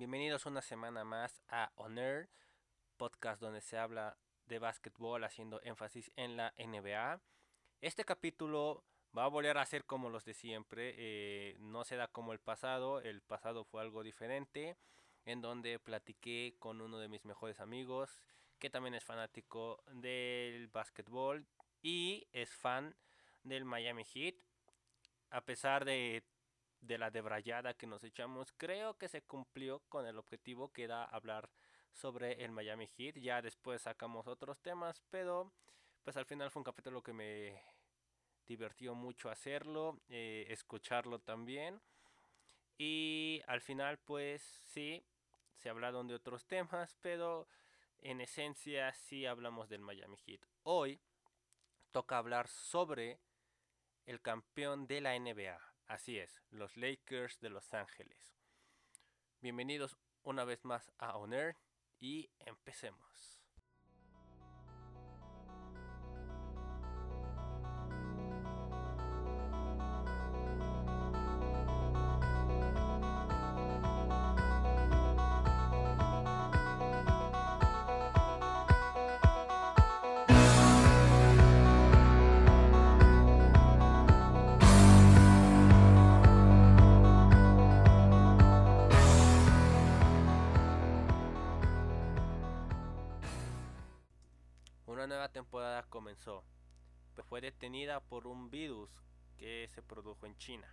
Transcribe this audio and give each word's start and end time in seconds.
Bienvenidos 0.00 0.46
una 0.46 0.62
semana 0.62 1.04
más 1.04 1.42
a 1.50 1.72
Honor, 1.74 2.30
podcast 2.96 3.38
donde 3.38 3.60
se 3.60 3.76
habla 3.76 4.16
de 4.46 4.58
básquetbol 4.58 5.22
haciendo 5.24 5.60
énfasis 5.62 6.10
en 6.16 6.38
la 6.38 6.54
NBA. 6.56 7.20
Este 7.82 8.06
capítulo 8.06 8.82
va 9.14 9.24
a 9.24 9.28
volver 9.28 9.58
a 9.58 9.66
ser 9.66 9.84
como 9.84 10.08
los 10.08 10.24
de 10.24 10.32
siempre, 10.32 10.94
eh, 10.96 11.58
no 11.60 11.84
se 11.84 11.96
da 11.96 12.08
como 12.08 12.32
el 12.32 12.38
pasado, 12.38 13.02
el 13.02 13.20
pasado 13.20 13.66
fue 13.66 13.82
algo 13.82 14.02
diferente, 14.02 14.78
en 15.26 15.42
donde 15.42 15.78
platiqué 15.78 16.56
con 16.58 16.80
uno 16.80 16.98
de 16.98 17.08
mis 17.08 17.26
mejores 17.26 17.60
amigos, 17.60 18.22
que 18.58 18.70
también 18.70 18.94
es 18.94 19.04
fanático 19.04 19.82
del 19.92 20.68
básquetbol 20.68 21.46
y 21.82 22.26
es 22.32 22.54
fan 22.54 22.96
del 23.42 23.66
Miami 23.66 24.06
Heat. 24.06 24.36
A 25.28 25.42
pesar 25.42 25.84
de, 25.84 26.24
de 26.80 26.98
la 26.98 27.10
debrayada 27.10 27.74
que 27.74 27.86
nos 27.86 28.02
echamos, 28.04 28.52
creo 28.56 28.96
que 28.96 29.08
se 29.08 29.22
cumplió 29.22 29.80
con 29.88 30.06
el 30.06 30.18
objetivo 30.18 30.72
que 30.72 30.84
era 30.84 31.04
hablar 31.04 31.50
sobre 31.92 32.44
el 32.44 32.52
Miami 32.52 32.86
Heat. 32.86 33.16
Ya 33.16 33.42
después 33.42 33.82
sacamos 33.82 34.26
otros 34.26 34.60
temas, 34.60 35.02
pero 35.10 35.52
pues 36.02 36.16
al 36.16 36.26
final 36.26 36.50
fue 36.50 36.60
un 36.60 36.64
capítulo 36.64 37.02
que 37.02 37.12
me 37.12 37.62
divertió 38.46 38.94
mucho 38.94 39.30
hacerlo, 39.30 40.00
eh, 40.08 40.46
escucharlo 40.48 41.20
también. 41.20 41.80
Y 42.78 43.42
al 43.46 43.60
final 43.60 43.98
pues 43.98 44.42
sí, 44.64 45.04
se 45.56 45.68
hablaron 45.68 46.06
de 46.06 46.14
otros 46.14 46.46
temas, 46.46 46.96
pero 47.00 47.46
en 47.98 48.20
esencia 48.20 48.92
sí 48.94 49.26
hablamos 49.26 49.68
del 49.68 49.82
Miami 49.82 50.16
Heat. 50.16 50.40
Hoy 50.62 51.00
toca 51.92 52.18
hablar 52.18 52.48
sobre 52.48 53.20
el 54.06 54.20
campeón 54.20 54.86
de 54.86 55.00
la 55.00 55.14
NBA. 55.18 55.69
Así 55.90 56.20
es, 56.20 56.40
los 56.50 56.76
Lakers 56.76 57.40
de 57.40 57.50
Los 57.50 57.74
Ángeles. 57.74 58.36
Bienvenidos 59.40 59.96
una 60.22 60.44
vez 60.44 60.64
más 60.64 60.92
a 60.98 61.16
Honor 61.16 61.56
y 61.98 62.30
empecemos. 62.38 63.39
Una 95.00 95.06
nueva 95.06 95.32
temporada 95.32 95.82
comenzó, 95.84 96.44
pero 97.14 97.26
fue 97.26 97.40
detenida 97.40 98.00
por 98.00 98.26
un 98.26 98.50
virus 98.50 98.90
que 99.38 99.66
se 99.68 99.82
produjo 99.82 100.26
en 100.26 100.36
China. 100.36 100.68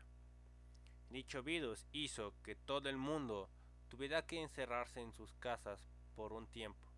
Dicho 1.10 1.44
virus 1.44 1.88
hizo 1.94 2.34
que 2.44 2.54
todo 2.54 2.90
el 2.90 2.98
mundo 2.98 3.50
tuviera 3.88 4.26
que 4.26 4.42
encerrarse 4.42 5.00
en 5.00 5.14
sus 5.14 5.34
casas 5.36 5.88
por 6.14 6.34
un 6.34 6.46
tiempo. 6.46 6.92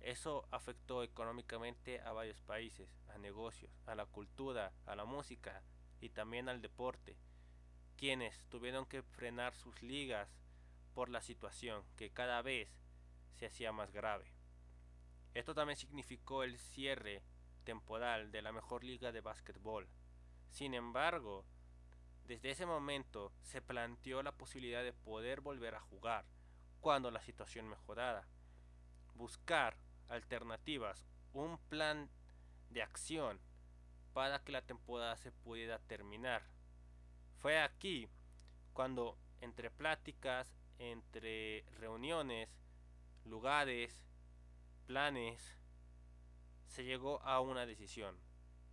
Eso 0.00 0.46
afectó 0.50 1.02
económicamente 1.02 2.02
a 2.02 2.12
varios 2.12 2.42
países, 2.42 2.90
a 3.08 3.16
negocios, 3.16 3.72
a 3.86 3.94
la 3.94 4.04
cultura, 4.04 4.74
a 4.84 4.94
la 4.94 5.06
música 5.06 5.62
y 6.02 6.10
también 6.10 6.50
al 6.50 6.60
deporte, 6.60 7.16
quienes 7.96 8.44
tuvieron 8.50 8.84
que 8.84 9.02
frenar 9.02 9.54
sus 9.54 9.80
ligas 9.80 10.28
por 10.92 11.08
la 11.08 11.22
situación 11.22 11.82
que 11.96 12.10
cada 12.10 12.42
vez 12.42 12.68
se 13.36 13.46
hacía 13.46 13.72
más 13.72 13.90
grave. 13.90 14.37
Esto 15.34 15.54
también 15.54 15.76
significó 15.76 16.42
el 16.42 16.58
cierre 16.58 17.22
temporal 17.64 18.32
de 18.32 18.42
la 18.42 18.52
mejor 18.52 18.84
liga 18.84 19.12
de 19.12 19.20
básquetbol. 19.20 19.88
Sin 20.50 20.74
embargo, 20.74 21.44
desde 22.26 22.50
ese 22.50 22.66
momento 22.66 23.32
se 23.42 23.62
planteó 23.62 24.22
la 24.22 24.32
posibilidad 24.32 24.82
de 24.82 24.92
poder 24.92 25.40
volver 25.40 25.74
a 25.74 25.80
jugar 25.80 26.24
cuando 26.80 27.10
la 27.10 27.22
situación 27.22 27.68
mejorara. 27.68 28.26
Buscar 29.14 29.76
alternativas, 30.08 31.06
un 31.32 31.58
plan 31.68 32.10
de 32.70 32.82
acción 32.82 33.40
para 34.12 34.42
que 34.42 34.52
la 34.52 34.62
temporada 34.62 35.16
se 35.16 35.32
pudiera 35.32 35.78
terminar. 35.78 36.42
Fue 37.38 37.60
aquí 37.60 38.08
cuando 38.72 39.16
entre 39.40 39.70
pláticas, 39.70 40.52
entre 40.78 41.64
reuniones, 41.78 42.48
lugares, 43.24 44.07
planes, 44.88 45.54
se 46.66 46.82
llegó 46.82 47.20
a 47.20 47.40
una 47.42 47.66
decisión. 47.66 48.18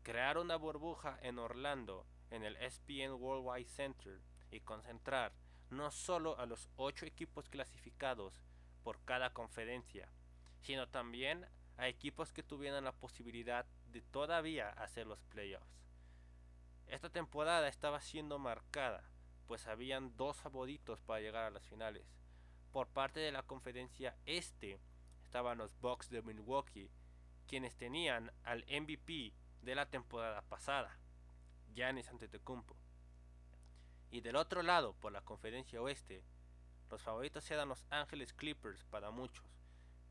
Crear 0.02 0.38
una 0.38 0.56
burbuja 0.56 1.20
en 1.22 1.40
Orlando, 1.40 2.08
en 2.32 2.44
el 2.46 2.56
SPN 2.56 3.16
Worldwide 3.20 3.68
Center, 3.68 4.22
y 4.50 4.62
concentrar 4.62 5.34
no 5.70 5.92
solo 5.92 6.40
a 6.40 6.46
los 6.46 6.70
ocho 6.78 7.06
equipos 7.06 7.50
clasificados 7.50 8.40
por 8.82 9.04
cada 9.04 9.34
conferencia, 9.34 10.08
sino 10.62 10.88
también 10.88 11.46
a 11.76 11.90
equipos 11.90 12.32
que 12.32 12.44
tuvieran 12.44 12.86
la 12.86 12.94
posibilidad 12.94 13.66
de 13.92 14.02
todavía 14.02 14.70
hacer 14.70 15.08
los 15.08 15.22
playoffs. 15.26 15.84
Esta 16.88 17.10
temporada 17.10 17.68
estaba 17.68 18.00
siendo 18.00 18.40
marcada, 18.40 19.04
pues 19.48 19.68
habían 19.68 20.16
dos 20.16 20.38
favoritos 20.38 21.02
para 21.02 21.20
llegar 21.20 21.44
a 21.44 21.52
las 21.52 21.66
finales. 21.66 22.08
Por 22.72 22.88
parte 22.88 23.20
de 23.20 23.34
la 23.34 23.44
conferencia 23.44 24.16
este, 24.26 24.80
estaban 25.36 25.58
los 25.58 25.78
Bucks 25.82 26.10
de 26.10 26.22
Milwaukee, 26.22 26.90
quienes 27.46 27.76
tenían 27.76 28.32
al 28.46 28.64
MVP 28.70 29.34
de 29.64 29.76
la 29.76 29.86
temporada 29.86 30.42
pasada, 30.44 30.98
Giannis 31.74 32.08
Antetokounmpo. 32.08 32.78
Y 34.12 34.22
del 34.22 34.38
otro 34.38 34.64
lado, 34.64 34.94
por 34.94 35.12
la 35.12 35.20
conferencia 35.26 35.82
oeste, 35.82 36.24
los 36.90 37.02
favoritos 37.02 37.52
eran 37.52 37.68
los 37.68 37.86
Angeles 37.90 38.32
Clippers 38.32 38.86
para 38.86 39.12
muchos, 39.12 39.46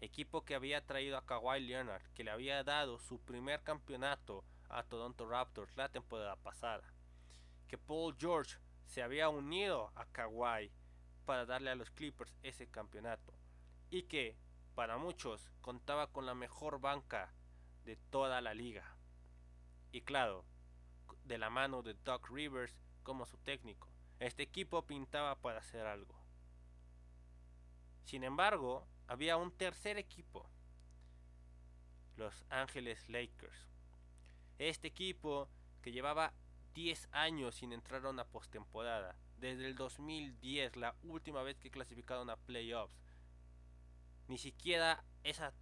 equipo 0.03 0.45
que 0.45 0.55
había 0.55 0.85
traído 0.85 1.17
a 1.17 1.25
Kawhi 1.25 1.61
Leonard, 1.61 2.03
que 2.13 2.23
le 2.23 2.31
había 2.31 2.63
dado 2.63 2.99
su 2.99 3.19
primer 3.19 3.63
campeonato 3.63 4.45
a 4.69 4.83
Toronto 4.83 5.27
Raptors 5.27 5.75
la 5.75 5.89
temporada 5.89 6.37
pasada, 6.37 6.85
que 7.67 7.79
Paul 7.79 8.15
George 8.19 8.59
se 8.85 9.03
había 9.03 9.31
unido 9.31 9.91
a 9.95 10.05
Kawhi 10.05 10.71
para 11.25 11.47
darle 11.47 11.71
a 11.71 11.77
los 11.77 11.91
Clippers 11.93 12.37
ese 12.43 12.67
campeonato, 12.67 13.33
y 13.89 14.03
que 14.03 14.44
para 14.75 14.99
muchos 14.99 15.51
contaba 15.61 16.09
con 16.09 16.27
la 16.27 16.35
mejor 16.35 16.81
banca 16.81 17.33
de 17.85 17.97
toda 17.97 18.41
la 18.41 18.55
liga. 18.55 18.97
Y 19.93 20.03
claro, 20.03 20.45
de 21.25 21.39
la 21.39 21.51
mano 21.51 21.83
de 21.83 21.95
Doc 21.95 22.29
Rivers 22.31 22.81
como 23.03 23.27
su 23.27 23.37
técnico, 23.39 23.89
este 24.19 24.43
equipo 24.43 24.87
pintaba 24.87 25.37
para 25.37 25.61
hacer 25.61 25.87
algo. 25.87 26.15
Sin 28.05 28.25
embargo, 28.25 28.87
había 29.07 29.37
un 29.37 29.53
tercer 29.53 29.97
equipo, 29.99 30.49
los 32.17 32.45
Ángeles 32.51 33.09
Lakers. 33.09 33.69
Este 34.59 34.89
equipo 34.89 35.49
que 35.83 35.93
llevaba 35.93 36.33
10 36.75 37.09
años 37.13 37.55
sin 37.55 37.73
entrar 37.73 38.05
a 38.07 38.11
una 38.11 38.25
postemporada, 38.25 39.17
desde 39.39 39.67
el 39.67 39.75
2010, 39.75 40.77
la 40.77 40.95
última 41.03 41.43
vez 41.43 41.59
que 41.59 41.71
clasificaron 41.71 42.31
a 42.31 42.37
playoffs, 42.37 42.97
ni 44.29 44.39
siquiera 44.39 45.05
esa 45.23 45.53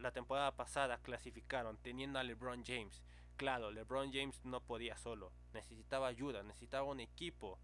la 0.00 0.10
temporada 0.12 0.56
pasada 0.56 0.98
clasificaron 0.98 1.78
teniendo 1.78 2.18
a 2.18 2.22
LeBron 2.22 2.64
James. 2.64 3.02
Claro, 3.36 3.70
LeBron 3.70 4.12
James 4.12 4.44
no 4.44 4.60
podía 4.60 4.96
solo, 4.96 5.32
necesitaba 5.54 6.08
ayuda, 6.08 6.42
necesitaba 6.42 6.84
un 6.84 7.00
equipo. 7.00 7.58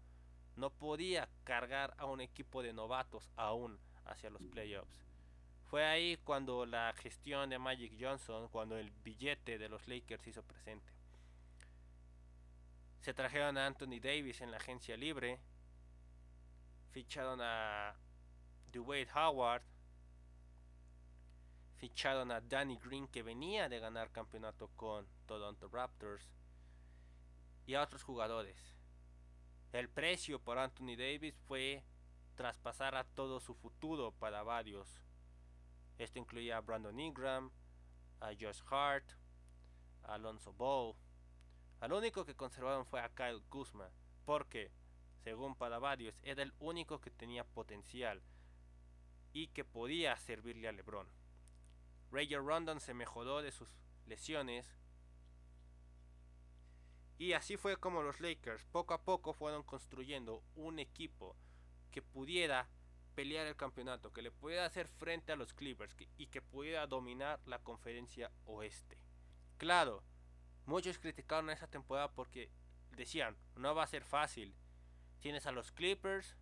No 0.55 0.71
podía 0.71 1.29
cargar 1.43 1.93
a 1.97 2.05
un 2.05 2.19
equipo 2.19 2.63
de 2.63 2.73
novatos 2.73 3.29
aún 3.35 3.79
hacia 4.05 4.31
los 4.31 4.41
playoffs. 4.43 5.05
Fue 5.65 5.85
ahí 5.85 6.17
cuando 6.23 6.65
la 6.65 6.93
gestión 6.93 7.49
de 7.49 7.59
Magic 7.59 7.93
Johnson, 7.99 8.47
cuando 8.47 8.77
el 8.77 8.89
billete 8.89 9.57
de 9.57 9.69
los 9.69 9.87
Lakers 9.87 10.25
hizo 10.25 10.41
presente. 10.41 10.91
Se 13.01 13.13
trajeron 13.13 13.57
a 13.57 13.65
Anthony 13.67 13.99
Davis 14.01 14.41
en 14.41 14.51
la 14.51 14.57
agencia 14.57 14.97
libre, 14.97 15.39
ficharon 16.91 17.39
a 17.41 17.95
Dwayne 18.71 19.11
Howard, 19.13 19.61
ficharon 21.77 22.31
a 22.31 22.41
Danny 22.41 22.77
Green 22.77 23.07
que 23.07 23.23
venía 23.23 23.69
de 23.69 23.79
ganar 23.79 24.11
campeonato 24.11 24.69
con 24.75 25.07
Toronto 25.25 25.67
Raptors 25.69 26.27
y 27.65 27.75
a 27.75 27.83
otros 27.83 28.03
jugadores. 28.03 28.75
El 29.73 29.89
precio 29.89 30.39
por 30.39 30.57
Anthony 30.57 30.95
Davis 30.97 31.35
fue 31.47 31.83
traspasar 32.35 32.95
a 32.95 33.03
todo 33.03 33.39
su 33.39 33.53
futuro 33.53 34.11
para 34.11 34.43
varios. 34.43 35.01
Esto 35.97 36.19
incluía 36.19 36.57
a 36.57 36.61
Brandon 36.61 36.99
Ingram, 36.99 37.51
a 38.21 38.27
Josh 38.27 38.61
Hart, 38.69 39.11
a 40.03 40.15
Alonso 40.15 40.53
Ball. 40.53 40.95
Al 41.79 41.93
único 41.93 42.25
que 42.25 42.35
conservaron 42.35 42.85
fue 42.85 43.01
a 43.01 43.09
Kyle 43.09 43.43
Kuzma, 43.49 43.91
porque, 44.25 44.71
según 45.23 45.55
para 45.55 45.79
varios, 45.79 46.19
era 46.23 46.41
el 46.41 46.53
único 46.59 46.99
que 47.01 47.11
tenía 47.11 47.43
potencial 47.43 48.21
y 49.33 49.49
que 49.49 49.63
podía 49.63 50.15
servirle 50.17 50.67
a 50.67 50.71
LeBron. 50.71 51.16
Rager 52.11 52.43
Rondon 52.43 52.79
se 52.79 52.93
mejoró 52.93 53.41
de 53.41 53.51
sus 53.51 53.69
lesiones 54.05 54.77
y 57.17 57.33
así 57.33 57.57
fue 57.57 57.77
como 57.77 58.03
los 58.03 58.19
Lakers 58.19 58.63
poco 58.65 58.93
a 58.93 59.03
poco 59.03 59.33
fueron 59.33 59.63
construyendo 59.63 60.43
un 60.55 60.79
equipo 60.79 61.35
que 61.91 62.01
pudiera 62.01 62.69
pelear 63.15 63.47
el 63.47 63.55
campeonato, 63.55 64.13
que 64.13 64.21
le 64.21 64.29
pudiera 64.29 64.65
hacer 64.65 64.87
frente 64.87 65.31
a 65.31 65.35
los 65.35 65.55
Clippers 65.55 65.95
y 66.17 66.27
que 66.27 66.41
pudiera 66.43 66.85
dominar 66.85 67.41
la 67.45 67.57
conferencia 67.57 68.31
oeste. 68.45 68.99
Claro, 69.57 70.03
muchos 70.67 70.99
criticaron 70.99 71.49
esa 71.49 71.67
temporada 71.67 72.11
porque 72.11 72.51
decían, 72.91 73.35
no 73.55 73.73
va 73.73 73.83
a 73.83 73.87
ser 73.87 74.03
fácil. 74.03 74.55
Tienes 75.19 75.47
a 75.47 75.51
los 75.51 75.71
Clippers, 75.71 76.37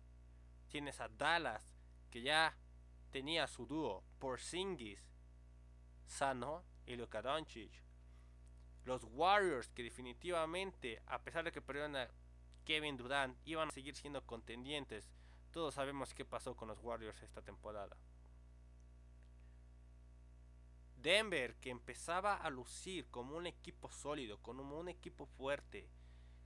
tienes 0.68 1.00
a 1.00 1.08
Dallas, 1.08 1.74
que 2.10 2.20
ya 2.20 2.58
tenía 3.10 3.46
su 3.46 3.66
dúo, 3.66 4.04
Porzingis, 4.18 5.02
Sano 6.06 6.64
y 6.86 6.96
Luka 6.96 7.22
Doncic. 7.22 7.70
Los 8.84 9.04
Warriors, 9.04 9.68
que 9.70 9.82
definitivamente, 9.82 11.02
a 11.06 11.18
pesar 11.20 11.44
de 11.44 11.52
que 11.52 11.60
perdieron 11.60 11.96
a 11.96 12.08
Kevin 12.64 12.96
Durant, 12.96 13.36
iban 13.44 13.68
a 13.68 13.72
seguir 13.72 13.96
siendo 13.96 14.24
contendientes. 14.24 15.08
Todos 15.50 15.74
sabemos 15.74 16.14
qué 16.14 16.24
pasó 16.24 16.54
con 16.56 16.68
los 16.68 16.78
Warriors 16.80 17.22
esta 17.22 17.42
temporada. 17.42 17.96
Denver, 20.96 21.54
que 21.56 21.70
empezaba 21.70 22.34
a 22.34 22.50
lucir 22.50 23.06
como 23.10 23.36
un 23.36 23.46
equipo 23.46 23.90
sólido, 23.90 24.38
como 24.38 24.78
un 24.78 24.88
equipo 24.88 25.26
fuerte, 25.26 25.88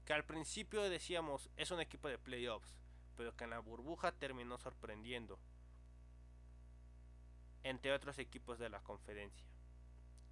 que 0.05 0.13
al 0.13 0.25
principio 0.25 0.83
decíamos 0.83 1.51
es 1.57 1.71
un 1.71 1.81
equipo 1.81 2.09
de 2.09 2.19
playoffs, 2.19 2.75
pero 3.17 3.37
que 3.37 3.45
en 3.45 3.51
la 3.51 3.59
burbuja 3.59 4.13
terminó 4.13 4.59
sorprendiendo, 4.59 5.39
entre 7.63 7.93
otros 7.93 8.19
equipos 8.19 8.59
de 8.59 8.69
la 8.69 8.81
conferencia. 8.81 9.50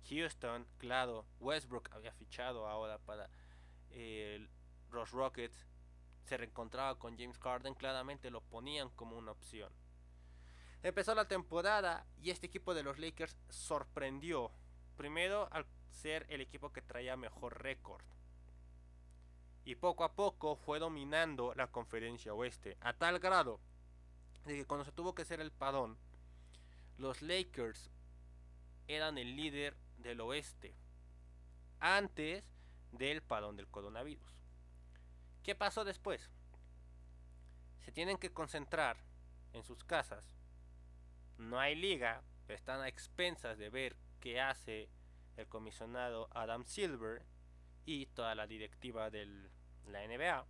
Houston, 0.09 0.67
claro, 0.79 1.27
Westbrook 1.41 1.91
había 1.93 2.13
fichado 2.13 2.67
ahora 2.67 2.99
para 2.99 3.29
los 4.91 5.11
Rockets, 5.11 5.67
se 6.25 6.37
reencontraba 6.37 6.99
con 6.99 7.17
James 7.19 7.39
Harden, 7.39 7.75
claramente 7.75 8.31
lo 8.31 8.41
ponían 8.41 8.91
como 8.91 9.17
una 9.17 9.33
opción. 9.33 9.73
Empezó 10.83 11.15
la 11.15 11.27
temporada 11.27 12.07
y 12.23 12.31
este 12.31 12.47
equipo 12.47 12.75
de 12.75 12.83
los 12.83 12.99
Lakers 12.99 13.37
sorprendió, 13.49 14.53
primero 14.97 15.49
al 15.51 15.67
ser 15.91 16.27
el 16.29 16.41
equipo 16.41 16.73
que 16.73 16.83
traía 16.83 17.17
mejor 17.17 17.63
récord. 17.63 18.05
Y 19.65 19.75
poco 19.75 20.05
a 20.05 20.15
poco 20.15 20.57
fue 20.57 20.79
dominando 20.79 21.55
la 21.55 21.71
conferencia 21.71 22.33
oeste, 22.33 22.77
a 22.81 22.93
tal 22.93 23.19
grado 23.19 23.61
de 24.45 24.57
que 24.57 24.67
cuando 24.67 24.85
se 24.85 24.93
tuvo 24.93 25.15
que 25.15 25.23
hacer 25.23 25.41
el 25.41 25.51
padón, 25.51 25.99
los 26.97 27.23
Lakers 27.23 27.91
eran 28.87 29.19
el 29.19 29.37
líder 29.37 29.77
del 29.99 30.21
oeste 30.21 30.75
antes 31.81 32.45
del 32.93 33.23
padrón 33.23 33.57
del 33.57 33.69
coronavirus. 33.69 34.33
¿Qué 35.43 35.55
pasó 35.55 35.85
después? 35.85 36.31
Se 37.85 37.93
tienen 37.93 38.19
que 38.19 38.33
concentrar 38.33 38.99
en 39.53 39.63
sus 39.63 39.85
casas. 39.85 40.37
No 41.37 41.59
hay 41.59 41.75
liga, 41.75 42.23
están 42.49 42.81
a 42.81 42.89
expensas 42.89 43.59
de 43.59 43.71
ver 43.71 43.97
qué 44.21 44.41
hace 44.41 44.89
el 45.37 45.47
comisionado 45.49 46.29
Adam 46.33 46.65
Silver 46.65 47.23
y 47.85 48.07
toda 48.07 48.35
la 48.35 48.47
directiva 48.47 49.11
de 49.11 49.27
la 49.87 50.07
NBA. 50.07 50.47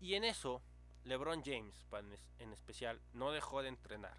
Y 0.00 0.14
en 0.14 0.24
eso, 0.24 0.62
LeBron 1.04 1.42
James, 1.42 1.86
en 2.38 2.52
especial, 2.52 3.00
no 3.12 3.32
dejó 3.32 3.62
de 3.62 3.68
entrenar. 3.68 4.18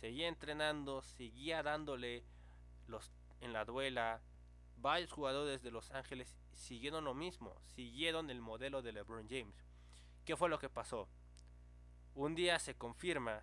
Seguía 0.00 0.28
entrenando, 0.28 1.02
seguía 1.02 1.62
dándole 1.62 2.24
en 3.40 3.52
la 3.52 3.64
duela, 3.64 4.22
varios 4.76 5.12
jugadores 5.12 5.62
de 5.62 5.70
Los 5.70 5.90
Ángeles 5.90 6.36
siguieron 6.52 7.04
lo 7.04 7.14
mismo, 7.14 7.60
siguieron 7.64 8.30
el 8.30 8.40
modelo 8.40 8.82
de 8.82 8.92
LeBron 8.92 9.28
James. 9.28 9.66
¿Qué 10.24 10.36
fue 10.36 10.48
lo 10.48 10.58
que 10.58 10.68
pasó? 10.68 11.08
Un 12.14 12.34
día 12.34 12.58
se 12.58 12.76
confirma 12.76 13.42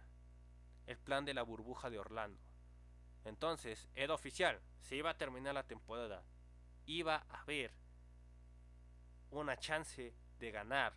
el 0.86 0.98
plan 0.98 1.26
de 1.26 1.34
la 1.34 1.44
burbuja 1.44 1.90
de 1.90 2.00
Orlando. 2.00 2.42
Entonces, 3.26 3.90
era 3.96 4.14
oficial, 4.14 4.62
se 4.82 4.96
iba 4.96 5.10
a 5.10 5.18
terminar 5.18 5.54
la 5.54 5.68
temporada. 5.68 6.24
Iba 6.86 7.26
a 7.30 7.42
haber 7.42 7.74
una 9.32 9.58
chance 9.58 10.14
de 10.40 10.52
ganar 10.52 10.94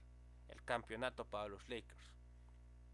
el 0.49 0.62
campeonato 0.64 1.25
para 1.25 1.49
los 1.49 1.69
Lakers. 1.69 2.14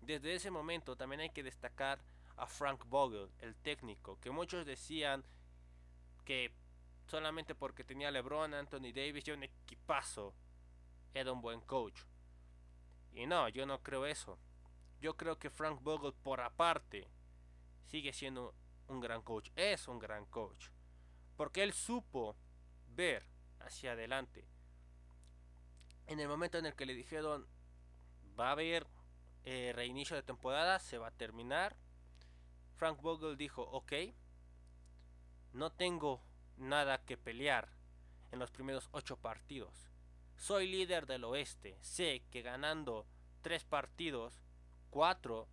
Desde 0.00 0.35
ese 0.35 0.50
momento 0.50 0.97
también 0.97 1.20
hay 1.20 1.31
que 1.31 1.43
destacar 1.43 2.00
a 2.37 2.47
Frank 2.47 2.85
Vogel, 2.87 3.31
el 3.41 3.56
técnico, 3.56 4.19
que 4.20 4.31
muchos 4.31 4.64
decían 4.64 5.25
que 6.26 6.52
solamente 7.06 7.55
porque 7.55 7.84
tenía 7.84 8.11
LeBron, 8.11 8.52
Anthony 8.52 8.93
Davis 8.93 9.26
y 9.26 9.31
un 9.31 9.44
equipazo, 9.44 10.34
era 11.14 11.32
un 11.32 11.40
buen 11.40 11.62
coach. 11.62 12.02
Y 13.12 13.25
no, 13.26 13.49
yo 13.49 13.64
no 13.64 13.82
creo 13.82 14.05
eso. 14.05 14.38
Yo 15.00 15.17
creo 15.17 15.38
que 15.38 15.49
Frank 15.49 15.81
Vogel, 15.82 16.12
por 16.12 16.43
aparte, 16.43 17.08
sigue 17.87 18.12
siendo 18.12 18.55
un 18.88 19.00
gran 19.00 19.23
coach. 19.23 19.50
Es 19.56 19.88
un 19.88 19.99
gran 19.99 20.26
coach. 20.26 20.69
Porque 21.37 21.62
él 21.62 21.73
supo 21.73 22.37
ver 22.88 23.26
hacia 23.61 23.93
adelante. 23.93 24.46
En 26.06 26.20
el 26.20 26.28
momento 26.28 26.58
en 26.58 26.67
el 26.67 26.75
que 26.75 26.87
le 26.87 26.94
dijeron, 26.94 27.46
va 28.38 28.49
a 28.49 28.52
haber 28.52 28.87
eh, 29.44 29.73
reinicio 29.75 30.17
de 30.17 30.23
temporada, 30.23 30.78
se 30.78 30.99
va 30.99 31.08
a 31.08 31.17
terminar. 31.17 31.76
Frank 32.75 33.00
Vogel 33.00 33.37
dijo, 33.37 33.62
ok, 33.62 33.93
no 35.52 35.70
tengo 35.70 36.22
nada 36.56 37.04
que 37.04 37.16
pelear 37.16 37.69
en 38.32 38.38
los 38.38 38.50
primeros 38.50 38.88
ocho 38.93 39.16
partidos. 39.16 39.90
Soy 40.37 40.69
líder 40.69 41.06
del 41.06 41.25
oeste. 41.25 41.78
Sé 41.81 42.22
que 42.31 42.43
ganando 42.43 43.06
tres 43.43 43.64
partidos, 43.64 44.43
cuatro, 44.90 45.48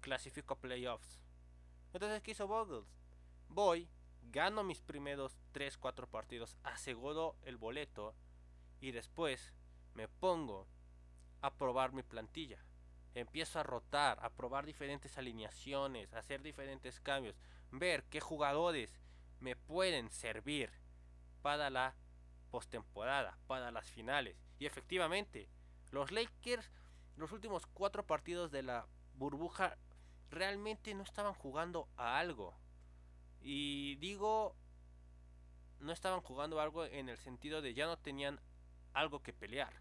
clasifico 0.00 0.54
a 0.54 0.60
playoffs. 0.60 1.22
Entonces, 1.92 2.22
¿qué 2.22 2.32
hizo 2.32 2.46
Vogel? 2.46 2.84
Voy, 3.48 3.88
gano 4.30 4.62
mis 4.62 4.80
primeros 4.80 5.36
tres, 5.52 5.76
cuatro 5.76 6.06
partidos, 6.08 6.56
aseguro 6.62 7.36
el 7.42 7.56
boleto 7.56 8.14
y 8.80 8.92
después 8.92 9.52
me 9.94 10.06
pongo 10.06 10.68
a 11.42 11.52
probar 11.54 11.92
mi 11.92 12.02
plantilla. 12.02 12.64
Empiezo 13.14 13.58
a 13.58 13.64
rotar, 13.64 14.18
a 14.22 14.30
probar 14.30 14.66
diferentes 14.66 15.18
alineaciones, 15.18 16.12
a 16.12 16.18
hacer 16.18 16.42
diferentes 16.42 17.00
cambios, 17.00 17.34
ver 17.72 18.04
qué 18.04 18.20
jugadores 18.20 18.99
me 19.40 19.56
pueden 19.56 20.10
servir 20.10 20.70
para 21.42 21.70
la 21.70 21.94
postemporada, 22.50 23.38
para 23.46 23.70
las 23.70 23.90
finales. 23.90 24.36
Y 24.58 24.66
efectivamente, 24.66 25.48
los 25.90 26.10
Lakers, 26.12 26.70
los 27.16 27.32
últimos 27.32 27.66
cuatro 27.66 28.06
partidos 28.06 28.50
de 28.50 28.62
la 28.62 28.86
burbuja, 29.14 29.76
realmente 30.30 30.94
no 30.94 31.02
estaban 31.02 31.34
jugando 31.34 31.88
a 31.96 32.18
algo. 32.18 32.54
Y 33.40 33.96
digo, 33.96 34.54
no 35.80 35.92
estaban 35.92 36.20
jugando 36.20 36.60
algo 36.60 36.84
en 36.84 37.08
el 37.08 37.18
sentido 37.18 37.62
de 37.62 37.74
ya 37.74 37.86
no 37.86 37.98
tenían 37.98 38.40
algo 38.92 39.22
que 39.22 39.32
pelear. 39.32 39.72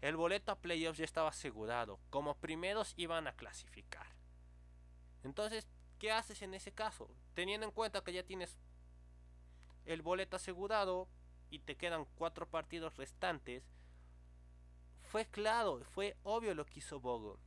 El 0.00 0.16
boleto 0.16 0.52
a 0.52 0.58
playoffs 0.58 0.98
ya 0.98 1.04
estaba 1.04 1.28
asegurado. 1.28 2.00
Como 2.08 2.36
primeros 2.36 2.94
iban 2.96 3.26
a 3.26 3.36
clasificar. 3.36 4.06
Entonces, 5.22 5.68
¿qué 5.98 6.10
haces 6.10 6.40
en 6.40 6.54
ese 6.54 6.72
caso? 6.72 7.10
Teniendo 7.34 7.66
en 7.66 7.72
cuenta 7.72 8.02
que 8.02 8.12
ya 8.12 8.22
tienes 8.22 8.58
el 9.84 10.02
boleto 10.02 10.36
asegurado 10.36 11.08
y 11.50 11.60
te 11.60 11.76
quedan 11.76 12.06
cuatro 12.14 12.48
partidos 12.48 12.96
restantes, 12.96 13.64
fue 15.02 15.26
claro, 15.26 15.82
fue 15.84 16.16
obvio 16.22 16.54
lo 16.54 16.64
que 16.64 16.78
hizo 16.78 17.00
Bogo. 17.00 17.40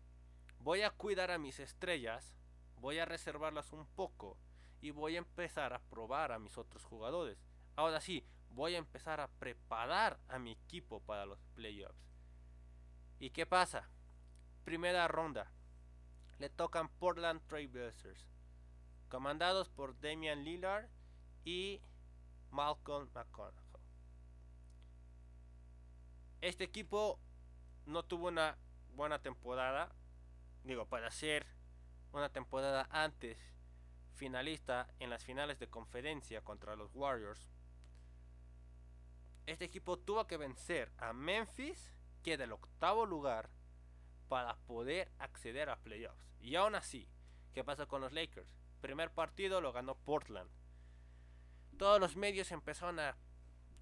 Voy 0.60 0.82
a 0.82 0.92
cuidar 0.92 1.32
a 1.32 1.38
mis 1.38 1.60
estrellas, 1.60 2.36
voy 2.80 3.00
a 3.00 3.06
reservarlas 3.06 3.72
un 3.72 3.86
poco 3.88 4.38
y 4.82 4.92
voy 4.92 5.16
a 5.16 5.20
empezar 5.20 5.74
a 5.74 5.80
probar 5.80 6.34
a 6.34 6.40
mis 6.40 6.58
otros 6.58 6.84
jugadores. 6.84 7.38
Ahora 7.76 8.02
sí, 8.02 8.26
voy 8.50 8.76
a 8.76 8.80
empezar 8.80 9.22
a 9.22 9.30
preparar 9.30 10.20
a 10.28 10.40
mi 10.40 10.52
equipo 10.52 11.00
para 11.02 11.26
los 11.26 11.40
playoffs. 11.56 12.12
¿Y 13.20 13.30
qué 13.30 13.46
pasa? 13.46 13.90
Primera 14.66 15.08
ronda. 15.08 15.52
Le 16.40 16.50
tocan 16.50 16.90
Portland 16.90 17.42
Trailblazers, 17.48 18.28
comandados 19.08 19.70
por 19.70 19.98
Damian 20.02 20.44
Lillard 20.44 20.90
y 21.46 21.82
Malcolm 22.54 23.10
McConaughey. 23.16 23.82
Este 26.42 26.64
equipo 26.64 27.20
no 27.86 28.04
tuvo 28.04 28.28
una 28.28 28.58
buena 28.94 29.20
temporada. 29.22 29.94
Digo, 30.64 30.86
para 30.86 31.10
ser 31.10 31.48
una 32.12 32.30
temporada 32.30 32.88
antes 32.92 33.40
finalista 34.14 34.88
en 35.00 35.10
las 35.10 35.26
finales 35.26 35.58
de 35.60 35.68
conferencia 35.68 36.42
contra 36.44 36.76
los 36.76 36.94
Warriors. 36.94 37.50
Este 39.48 39.66
equipo 39.66 39.98
tuvo 39.98 40.28
que 40.28 40.38
vencer 40.38 40.92
a 40.98 41.12
Memphis, 41.12 41.92
que 42.22 42.38
del 42.38 42.52
octavo 42.54 43.06
lugar, 43.06 43.50
para 44.30 44.56
poder 44.68 45.12
acceder 45.18 45.70
a 45.70 45.78
playoffs. 45.78 46.30
Y 46.40 46.56
aún 46.56 46.76
así, 46.76 47.10
¿qué 47.54 47.64
pasa 47.64 47.88
con 47.88 48.02
los 48.02 48.14
Lakers? 48.14 48.56
Primer 48.80 49.12
partido 49.12 49.60
lo 49.60 49.74
ganó 49.74 49.96
Portland. 49.96 50.50
Todos 51.78 52.00
los 52.00 52.16
medios 52.16 52.52
empezaron 52.52 53.00
a 53.00 53.16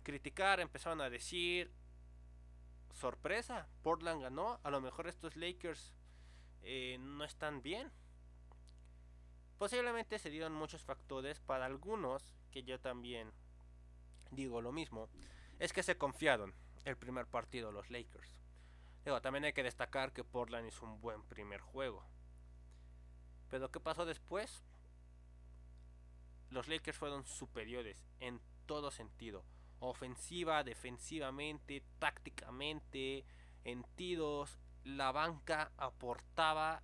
criticar, 0.04 0.60
empezaron 0.60 1.02
a 1.02 1.10
decir, 1.10 1.72
sorpresa, 2.94 3.68
Portland 3.84 4.22
ganó, 4.22 4.60
a 4.64 4.70
lo 4.70 4.82
mejor 4.82 5.08
estos 5.08 5.36
Lakers 5.36 5.94
eh, 6.64 6.98
no 7.00 7.24
están 7.24 7.62
bien. 7.62 7.92
Posiblemente 9.58 10.18
se 10.20 10.30
dieron 10.30 10.54
muchos 10.54 10.84
factores 10.84 11.40
para 11.40 11.66
algunos, 11.66 12.34
que 12.52 12.64
yo 12.64 12.80
también 12.80 13.32
digo 14.32 14.62
lo 14.62 14.72
mismo, 14.72 15.10
es 15.60 15.74
que 15.74 15.84
se 15.84 15.98
confiaron 15.98 16.54
el 16.86 16.98
primer 16.98 17.28
partido 17.28 17.72
los 17.72 17.90
Lakers. 17.90 18.36
Digo, 19.06 19.22
también 19.22 19.46
hay 19.46 19.54
que 19.54 19.64
destacar 19.64 20.14
que 20.14 20.24
Portland 20.24 20.68
hizo 20.68 20.86
un 20.86 21.00
buen 21.02 21.24
primer 21.24 21.60
juego. 21.62 22.04
Pero 23.50 23.72
¿qué 23.72 23.80
pasó 23.80 24.06
después? 24.06 24.64
Los 26.52 26.68
Lakers 26.68 26.98
fueron 26.98 27.26
superiores 27.26 28.06
en 28.20 28.42
todo 28.66 28.92
sentido. 28.92 29.46
Ofensiva, 29.80 30.64
defensivamente, 30.64 31.82
tácticamente, 31.98 33.24
en 33.64 33.84
tiros. 33.96 34.60
La 34.84 35.14
banca 35.14 35.72
aportaba 35.78 36.84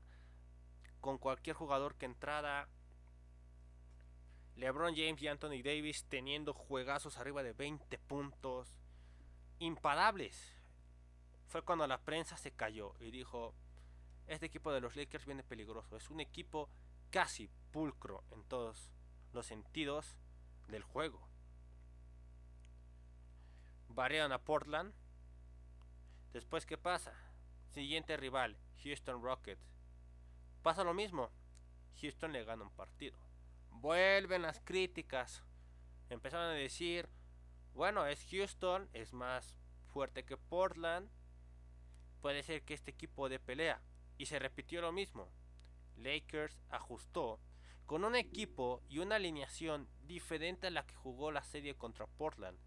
con 1.02 1.18
cualquier 1.18 1.56
jugador 1.56 1.96
que 1.96 2.06
entrara. 2.06 2.70
LeBron 4.56 4.96
James 4.96 5.22
y 5.22 5.28
Anthony 5.28 5.62
Davis 5.64 6.06
teniendo 6.06 6.54
juegazos 6.54 7.18
arriba 7.18 7.44
de 7.44 7.52
20 7.52 7.98
puntos. 8.00 8.74
Imparables. 9.60 10.56
Fue 11.50 11.62
cuando 11.62 11.86
la 11.88 12.00
prensa 12.00 12.38
se 12.38 12.52
cayó 12.52 12.94
y 13.02 13.12
dijo, 13.12 13.54
este 14.28 14.46
equipo 14.46 14.72
de 14.72 14.80
los 14.80 14.96
Lakers 14.96 15.26
viene 15.26 15.44
peligroso. 15.44 15.98
Es 15.98 16.10
un 16.10 16.22
equipo 16.22 16.70
casi 17.12 17.50
pulcro 17.72 18.24
en 18.32 18.44
todos 18.46 18.92
los 19.34 19.46
sentidos 19.46 20.18
del 20.68 20.84
juego. 20.84 21.28
Barrean 23.90 24.32
a 24.32 24.44
Portland. 24.44 24.94
Después, 26.34 26.66
¿qué 26.66 26.78
pasa? 26.78 27.14
Siguiente 27.70 28.16
rival, 28.18 28.58
Houston 28.84 29.24
Rockets. 29.24 29.74
Pasa 30.62 30.84
lo 30.84 30.94
mismo. 30.94 31.32
Houston 32.02 32.32
le 32.32 32.44
gana 32.44 32.64
un 32.64 32.72
partido. 32.72 33.18
Vuelven 33.72 34.44
las 34.44 34.60
críticas. 34.60 35.44
Empezaron 36.10 36.48
a 36.48 36.52
decir, 36.52 37.10
bueno, 37.74 38.06
es 38.06 38.26
Houston, 38.30 38.90
es 38.94 39.14
más 39.14 39.58
fuerte 39.88 40.26
que 40.26 40.38
Portland. 40.38 41.10
Puede 42.22 42.44
ser 42.44 42.64
que 42.64 42.74
este 42.74 42.92
equipo 42.92 43.30
de 43.30 43.40
pelea. 43.40 43.82
Y 44.18 44.26
se 44.28 44.40
repitió 44.40 44.82
lo 44.82 44.92
mismo. 44.92 45.30
Lakers 45.96 46.60
ajustó 46.70 47.40
con 47.88 48.04
un 48.04 48.16
equipo 48.16 48.84
y 48.90 49.00
una 49.00 49.16
alineación 49.16 49.88
diferente 50.04 50.68
a 50.68 50.72
la 50.72 50.86
que 50.86 50.94
jugó 50.94 51.32
la 51.32 51.44
serie 51.44 51.76
contra 51.76 52.06
Portland. 52.06 52.60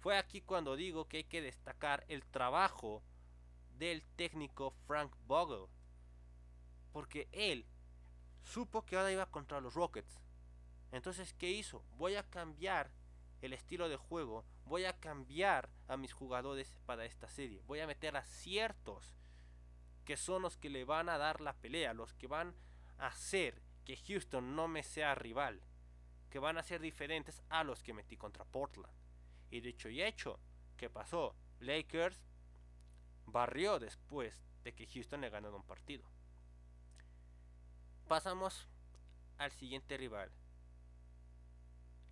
Fue 0.00 0.18
aquí 0.18 0.42
cuando 0.42 0.74
digo 0.74 1.06
que 1.08 1.18
hay 1.18 1.24
que 1.24 1.40
destacar 1.40 2.04
el 2.08 2.26
trabajo 2.26 3.02
del 3.78 4.02
técnico 4.16 4.72
Frank 4.86 5.14
Vogel. 5.26 5.70
Porque 6.92 7.28
él 7.30 7.66
supo 8.42 8.84
que 8.84 8.96
ahora 8.96 9.12
iba 9.12 9.30
contra 9.30 9.60
los 9.60 9.74
Rockets. 9.74 10.20
Entonces, 10.90 11.32
¿qué 11.34 11.50
hizo? 11.50 11.84
Voy 11.96 12.16
a 12.16 12.28
cambiar 12.28 12.90
el 13.42 13.52
estilo 13.52 13.88
de 13.88 13.96
juego. 13.96 14.44
Voy 14.64 14.86
a 14.86 14.98
cambiar 14.98 15.70
a 15.86 15.96
mis 15.96 16.12
jugadores 16.12 16.76
para 16.84 17.04
esta 17.04 17.28
serie. 17.28 17.62
Voy 17.66 17.78
a 17.78 17.86
meter 17.86 18.16
a 18.16 18.24
ciertos 18.24 19.14
que 20.04 20.16
son 20.16 20.42
los 20.42 20.56
que 20.56 20.68
le 20.68 20.84
van 20.84 21.08
a 21.08 21.16
dar 21.16 21.40
la 21.40 21.54
pelea. 21.54 21.94
Los 21.94 22.12
que 22.14 22.26
van 22.26 22.54
a 22.98 23.06
hacer 23.06 23.63
que 23.84 23.96
Houston 23.96 24.56
no 24.56 24.68
me 24.68 24.82
sea 24.82 25.14
rival. 25.14 25.60
Que 26.30 26.38
van 26.38 26.58
a 26.58 26.62
ser 26.62 26.80
diferentes 26.80 27.42
a 27.48 27.62
los 27.64 27.82
que 27.82 27.94
metí 27.94 28.16
contra 28.16 28.44
Portland. 28.44 28.92
Y 29.50 29.60
dicho 29.60 29.88
y 29.88 30.02
hecho, 30.02 30.40
¿qué 30.76 30.90
pasó? 30.90 31.36
Lakers 31.60 32.20
barrió 33.26 33.78
después 33.78 34.44
de 34.64 34.74
que 34.74 34.86
Houston 34.86 35.20
le 35.20 35.30
ganó 35.30 35.54
un 35.54 35.62
partido. 35.62 36.04
Pasamos 38.08 38.68
al 39.38 39.52
siguiente 39.52 39.96
rival. 39.96 40.30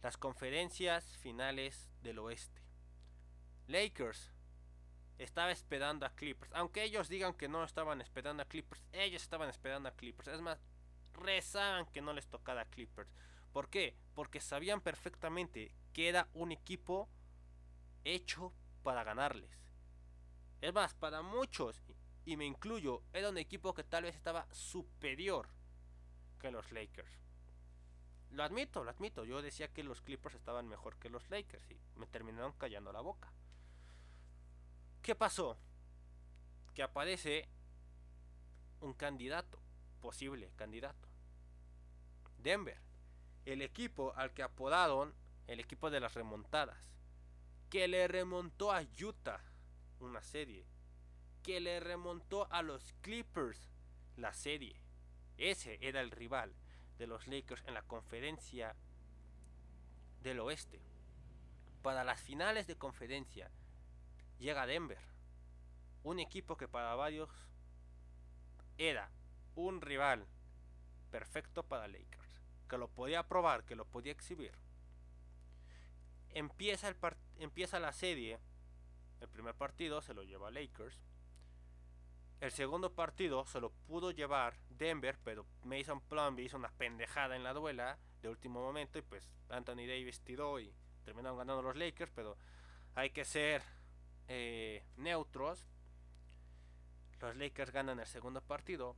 Las 0.02 0.16
conferencias 0.16 1.16
finales 1.18 1.90
del 2.02 2.18
oeste. 2.18 2.60
Lakers 3.66 4.32
estaba 5.18 5.50
esperando 5.52 6.06
a 6.06 6.14
Clippers. 6.14 6.52
Aunque 6.54 6.82
ellos 6.82 7.08
digan 7.08 7.34
que 7.34 7.48
no 7.48 7.62
estaban 7.64 8.00
esperando 8.00 8.42
a 8.42 8.46
Clippers, 8.46 8.84
ellos 8.92 9.22
estaban 9.22 9.48
esperando 9.48 9.88
a 9.88 9.92
Clippers. 9.92 10.28
Es 10.28 10.40
más, 10.40 10.60
rezaban 11.14 11.86
que 11.86 12.02
no 12.02 12.12
les 12.12 12.26
tocara 12.26 12.64
Clippers. 12.64 13.10
¿Por 13.52 13.68
qué? 13.68 13.96
Porque 14.14 14.40
sabían 14.40 14.80
perfectamente 14.80 15.74
que 15.92 16.08
era 16.08 16.28
un 16.34 16.52
equipo 16.52 17.08
hecho 18.04 18.52
para 18.82 19.04
ganarles. 19.04 19.50
Es 20.60 20.72
más, 20.72 20.94
para 20.94 21.22
muchos, 21.22 21.82
y 22.24 22.36
me 22.36 22.46
incluyo, 22.46 23.02
era 23.12 23.30
un 23.30 23.38
equipo 23.38 23.74
que 23.74 23.84
tal 23.84 24.04
vez 24.04 24.14
estaba 24.14 24.46
superior 24.52 25.48
que 26.38 26.50
los 26.50 26.70
Lakers. 26.72 27.18
Lo 28.30 28.44
admito, 28.44 28.82
lo 28.82 28.90
admito. 28.90 29.24
Yo 29.24 29.42
decía 29.42 29.72
que 29.72 29.84
los 29.84 30.00
Clippers 30.00 30.36
estaban 30.36 30.66
mejor 30.66 30.96
que 30.96 31.10
los 31.10 31.28
Lakers 31.30 31.70
y 31.70 31.78
me 31.96 32.06
terminaron 32.06 32.52
callando 32.52 32.92
la 32.92 33.00
boca. 33.00 33.32
¿Qué 35.02 35.14
pasó? 35.14 35.58
Que 36.74 36.82
aparece 36.82 37.48
un 38.80 38.94
candidato, 38.94 39.60
posible 40.02 40.52
candidato. 40.56 41.08
Denver, 42.36 42.78
el 43.46 43.62
equipo 43.62 44.12
al 44.16 44.34
que 44.34 44.42
apodaron 44.42 45.14
el 45.46 45.60
equipo 45.60 45.90
de 45.90 46.00
las 46.00 46.14
remontadas, 46.14 46.92
que 47.70 47.88
le 47.88 48.06
remontó 48.08 48.72
a 48.72 48.82
Utah 49.00 49.40
una 50.00 50.22
serie, 50.22 50.66
que 51.42 51.60
le 51.60 51.80
remontó 51.80 52.52
a 52.52 52.62
los 52.62 52.92
Clippers 53.00 53.70
la 54.16 54.34
serie. 54.34 54.76
Ese 55.38 55.78
era 55.80 56.00
el 56.00 56.10
rival 56.10 56.52
de 56.98 57.06
los 57.06 57.26
Lakers 57.26 57.64
en 57.66 57.74
la 57.74 57.82
conferencia 57.82 58.76
del 60.20 60.40
oeste. 60.40 60.82
Para 61.82 62.04
las 62.04 62.20
finales 62.20 62.66
de 62.66 62.76
conferencia 62.76 63.50
llega 64.38 64.66
Denver, 64.66 65.00
un 66.02 66.18
equipo 66.18 66.56
que 66.56 66.68
para 66.68 66.94
varios 66.94 67.30
era 68.76 69.10
un 69.54 69.80
rival 69.80 70.26
perfecto 71.10 71.62
para 71.62 71.88
Lakers, 71.88 72.40
que 72.68 72.78
lo 72.78 72.88
podía 72.88 73.28
probar, 73.28 73.64
que 73.64 73.76
lo 73.76 73.84
podía 73.84 74.12
exhibir. 74.12 74.52
Empieza, 76.30 76.88
el 76.88 76.96
empieza 77.38 77.78
la 77.78 77.92
serie, 77.92 78.38
el 79.20 79.28
primer 79.28 79.54
partido 79.54 80.00
se 80.00 80.14
lo 80.14 80.22
lleva 80.22 80.50
Lakers, 80.50 80.98
el 82.42 82.50
segundo 82.50 82.92
partido 82.92 83.46
se 83.46 83.60
lo 83.60 83.70
pudo 83.70 84.10
llevar 84.10 84.56
Denver, 84.70 85.16
pero 85.22 85.46
Mason 85.62 86.00
Plumlee 86.00 86.46
hizo 86.46 86.56
una 86.56 86.72
pendejada 86.72 87.36
en 87.36 87.44
la 87.44 87.52
duela 87.52 87.98
de 88.20 88.28
último 88.28 88.60
momento 88.60 88.98
y 88.98 89.02
pues 89.02 89.30
Anthony 89.48 89.86
Davis 89.86 90.20
tiró 90.22 90.58
y 90.58 90.74
terminaron 91.04 91.38
ganando 91.38 91.62
los 91.62 91.76
Lakers, 91.76 92.10
pero 92.12 92.36
hay 92.96 93.10
que 93.10 93.24
ser 93.24 93.62
eh, 94.26 94.84
neutros. 94.96 95.68
Los 97.20 97.36
Lakers 97.36 97.70
ganan 97.70 98.00
el 98.00 98.06
segundo 98.06 98.40
partido. 98.40 98.96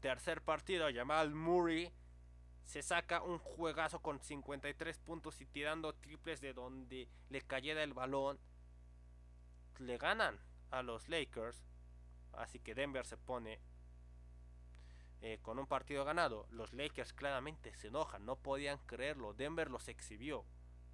Tercer 0.00 0.42
partido, 0.42 0.88
Jamal 0.92 1.34
Murray 1.34 1.92
se 2.64 2.82
saca 2.82 3.22
un 3.22 3.38
juegazo 3.38 4.00
con 4.00 4.20
53 4.20 4.98
puntos 4.98 5.40
y 5.40 5.46
tirando 5.46 5.94
triples 5.94 6.40
de 6.40 6.52
donde 6.52 7.08
le 7.28 7.42
cayera 7.42 7.82
el 7.82 7.94
balón. 7.94 8.38
Le 9.78 9.98
ganan 9.98 10.38
a 10.70 10.82
los 10.82 11.08
Lakers 11.08 11.62
Así 12.32 12.58
que 12.60 12.74
Denver 12.74 13.04
se 13.06 13.16
pone 13.16 13.60
eh, 15.20 15.38
con 15.42 15.58
un 15.58 15.66
partido 15.66 16.04
ganado. 16.04 16.46
Los 16.50 16.72
Lakers 16.72 17.12
claramente 17.12 17.74
se 17.74 17.88
enojan, 17.88 18.24
no 18.24 18.36
podían 18.36 18.78
creerlo. 18.86 19.34
Denver 19.34 19.70
los 19.70 19.88
exhibió. 19.88 20.44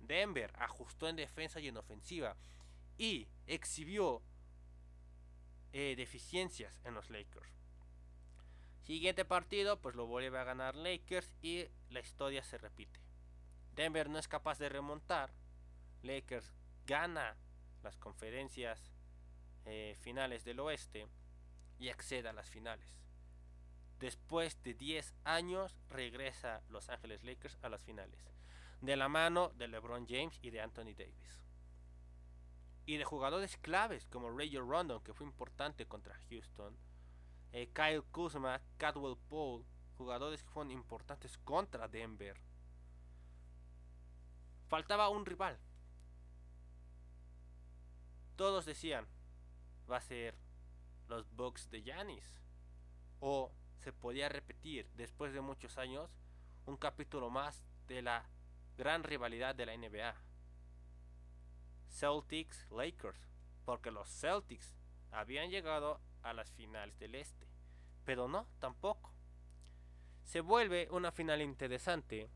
Denver 0.00 0.52
ajustó 0.58 1.08
en 1.08 1.16
defensa 1.16 1.60
y 1.60 1.68
en 1.68 1.76
ofensiva. 1.76 2.36
Y 2.98 3.28
exhibió 3.46 4.22
eh, 5.72 5.94
deficiencias 5.96 6.80
en 6.84 6.94
los 6.94 7.10
Lakers. 7.10 7.55
Siguiente 8.86 9.24
partido, 9.24 9.80
pues 9.80 9.96
lo 9.96 10.06
vuelve 10.06 10.38
a 10.38 10.44
ganar 10.44 10.76
Lakers 10.76 11.32
y 11.42 11.66
la 11.90 11.98
historia 11.98 12.44
se 12.44 12.56
repite. 12.56 13.00
Denver 13.74 14.08
no 14.08 14.16
es 14.16 14.28
capaz 14.28 14.60
de 14.60 14.68
remontar. 14.68 15.32
Lakers 16.02 16.54
gana 16.86 17.36
las 17.82 17.96
conferencias 17.96 18.92
eh, 19.64 19.96
finales 20.02 20.44
del 20.44 20.60
oeste 20.60 21.08
y 21.80 21.88
accede 21.88 22.28
a 22.28 22.32
las 22.32 22.48
finales. 22.48 23.00
Después 23.98 24.62
de 24.62 24.74
10 24.74 25.14
años 25.24 25.76
regresa 25.88 26.62
Los 26.68 26.88
Ángeles 26.88 27.24
Lakers 27.24 27.58
a 27.62 27.68
las 27.68 27.82
finales, 27.82 28.24
de 28.82 28.94
la 28.94 29.08
mano 29.08 29.48
de 29.56 29.66
LeBron 29.66 30.06
James 30.06 30.38
y 30.42 30.50
de 30.50 30.60
Anthony 30.60 30.94
Davis. 30.96 31.42
Y 32.84 32.98
de 32.98 33.04
jugadores 33.04 33.56
claves 33.56 34.06
como 34.06 34.30
Ray 34.30 34.56
Rondon, 34.56 35.02
que 35.02 35.12
fue 35.12 35.26
importante 35.26 35.86
contra 35.86 36.14
Houston, 36.30 36.78
eh, 37.56 37.70
Kyle 37.72 38.02
Kuzma, 38.12 38.60
Cadwell 38.76 39.16
Paul, 39.30 39.64
jugadores 39.96 40.42
que 40.42 40.50
fueron 40.50 40.70
importantes 40.72 41.38
contra 41.38 41.88
Denver. 41.88 42.38
Faltaba 44.68 45.08
un 45.08 45.24
rival. 45.24 45.58
Todos 48.36 48.66
decían, 48.66 49.06
va 49.90 49.96
a 49.96 50.02
ser 50.02 50.36
los 51.08 51.34
Bucks 51.34 51.70
de 51.70 51.82
Yanis. 51.82 52.42
O 53.20 53.50
se 53.78 53.90
podía 53.90 54.28
repetir 54.28 54.90
después 54.92 55.32
de 55.32 55.40
muchos 55.40 55.78
años 55.78 56.10
un 56.66 56.76
capítulo 56.76 57.30
más 57.30 57.64
de 57.86 58.02
la 58.02 58.28
gran 58.76 59.02
rivalidad 59.02 59.54
de 59.54 59.64
la 59.64 59.74
NBA. 59.74 60.14
Celtics 61.88 62.70
Lakers, 62.70 63.30
porque 63.64 63.90
los 63.90 64.10
Celtics 64.10 64.76
habían 65.10 65.48
llegado 65.48 66.02
a 66.22 66.32
las 66.32 66.50
finales 66.52 66.98
del 66.98 67.14
este, 67.14 67.45
pero 68.06 68.28
no, 68.28 68.46
tampoco. 68.60 69.12
Se 70.22 70.40
vuelve 70.40 70.88
una 70.90 71.12
final 71.12 71.42
interesante 71.42 72.30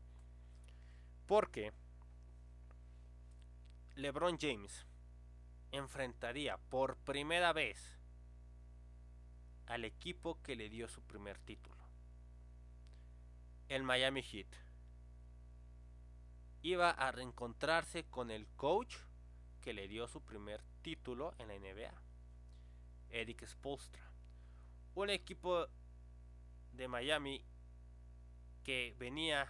porque 1.25 1.73
LeBron 3.95 4.37
James 4.37 4.85
enfrentaría 5.71 6.57
por 6.57 6.97
primera 6.97 7.53
vez 7.53 7.97
al 9.65 9.85
equipo 9.85 10.41
que 10.43 10.57
le 10.57 10.69
dio 10.69 10.89
su 10.89 11.01
primer 11.01 11.39
título. 11.39 11.77
El 13.69 13.83
Miami 13.83 14.21
Heat. 14.21 14.47
Iba 16.63 16.89
a 16.89 17.11
reencontrarse 17.11 18.03
con 18.03 18.29
el 18.29 18.45
coach 18.57 18.97
que 19.61 19.73
le 19.73 19.87
dio 19.87 20.09
su 20.09 20.21
primer 20.21 20.61
título 20.81 21.33
en 21.37 21.47
la 21.47 21.57
NBA. 21.57 21.93
Eric 23.09 23.45
Spolstra. 23.45 24.10
Un 24.95 25.09
equipo 25.09 25.67
de 26.73 26.87
Miami 26.87 27.43
que 28.63 28.95
venía 28.97 29.47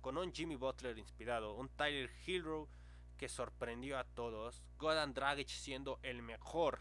con 0.00 0.16
un 0.16 0.32
Jimmy 0.32 0.56
Butler 0.56 0.96
inspirado, 0.98 1.54
un 1.54 1.68
Tyler 1.70 2.10
Hero 2.26 2.68
que 3.16 3.28
sorprendió 3.28 3.98
a 3.98 4.04
todos, 4.04 4.62
Goran 4.78 5.12
Dragic 5.12 5.48
siendo 5.48 5.98
el 6.02 6.22
mejor 6.22 6.80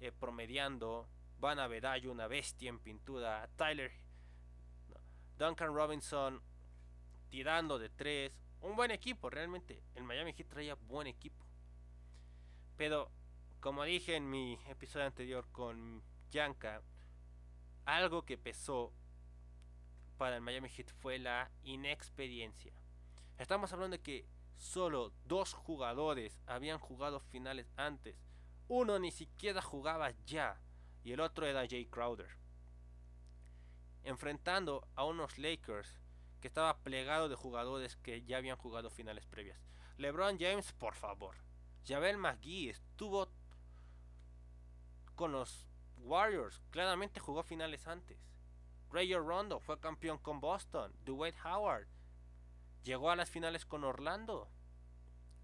eh, 0.00 0.12
promediando 0.12 1.08
Van 1.38 1.58
Avedallo, 1.58 2.10
una 2.10 2.26
bestia 2.26 2.70
en 2.70 2.78
pintura. 2.78 3.48
Tyler. 3.56 3.92
Duncan 5.38 5.74
Robinson 5.74 6.42
tirando 7.28 7.78
de 7.78 7.90
tres. 7.90 8.32
Un 8.62 8.74
buen 8.74 8.90
equipo, 8.90 9.28
realmente. 9.28 9.82
El 9.94 10.04
Miami 10.04 10.32
Heat 10.32 10.48
traía 10.48 10.74
buen 10.74 11.06
equipo. 11.06 11.44
Pero, 12.76 13.10
como 13.60 13.84
dije 13.84 14.16
en 14.16 14.30
mi 14.30 14.58
episodio 14.68 15.06
anterior 15.06 15.46
con 15.52 16.02
Yanka, 16.30 16.82
algo 17.84 18.24
que 18.24 18.38
pesó 18.38 18.92
para 20.16 20.36
el 20.36 20.42
Miami 20.42 20.68
Heat 20.68 20.90
fue 21.00 21.18
la 21.18 21.50
inexperiencia. 21.62 22.72
Estamos 23.38 23.72
hablando 23.72 23.96
de 23.96 24.02
que 24.02 24.26
solo 24.56 25.12
dos 25.24 25.52
jugadores 25.52 26.40
habían 26.46 26.78
jugado 26.78 27.20
finales 27.20 27.70
antes. 27.76 28.16
Uno 28.68 28.98
ni 28.98 29.12
siquiera 29.12 29.62
jugaba 29.62 30.10
ya 30.24 30.60
y 31.04 31.12
el 31.12 31.20
otro 31.20 31.46
era 31.46 31.68
Jay 31.68 31.86
Crowder. 31.86 32.30
Enfrentando 34.04 34.88
a 34.94 35.04
unos 35.04 35.38
Lakers 35.38 36.00
que 36.40 36.48
estaba 36.48 36.78
plegado 36.78 37.28
de 37.28 37.36
jugadores 37.36 37.96
que 37.96 38.24
ya 38.24 38.38
habían 38.38 38.56
jugado 38.56 38.90
finales 38.90 39.26
previas. 39.26 39.60
LeBron 39.98 40.38
James, 40.38 40.72
por 40.72 40.94
favor. 40.94 41.36
Javel 41.86 42.18
McGee 42.18 42.70
estuvo 42.70 43.28
con 45.14 45.32
los 45.32 45.66
Warriors. 45.98 46.60
Claramente 46.70 47.20
jugó 47.20 47.42
finales 47.42 47.86
antes. 47.86 48.18
Rayon 48.90 49.26
Rondo 49.26 49.60
fue 49.60 49.80
campeón 49.80 50.18
con 50.18 50.40
Boston. 50.40 50.92
Dwight 51.04 51.36
Howard 51.44 51.86
llegó 52.82 53.10
a 53.10 53.16
las 53.16 53.30
finales 53.30 53.66
con 53.66 53.84
Orlando. 53.84 54.48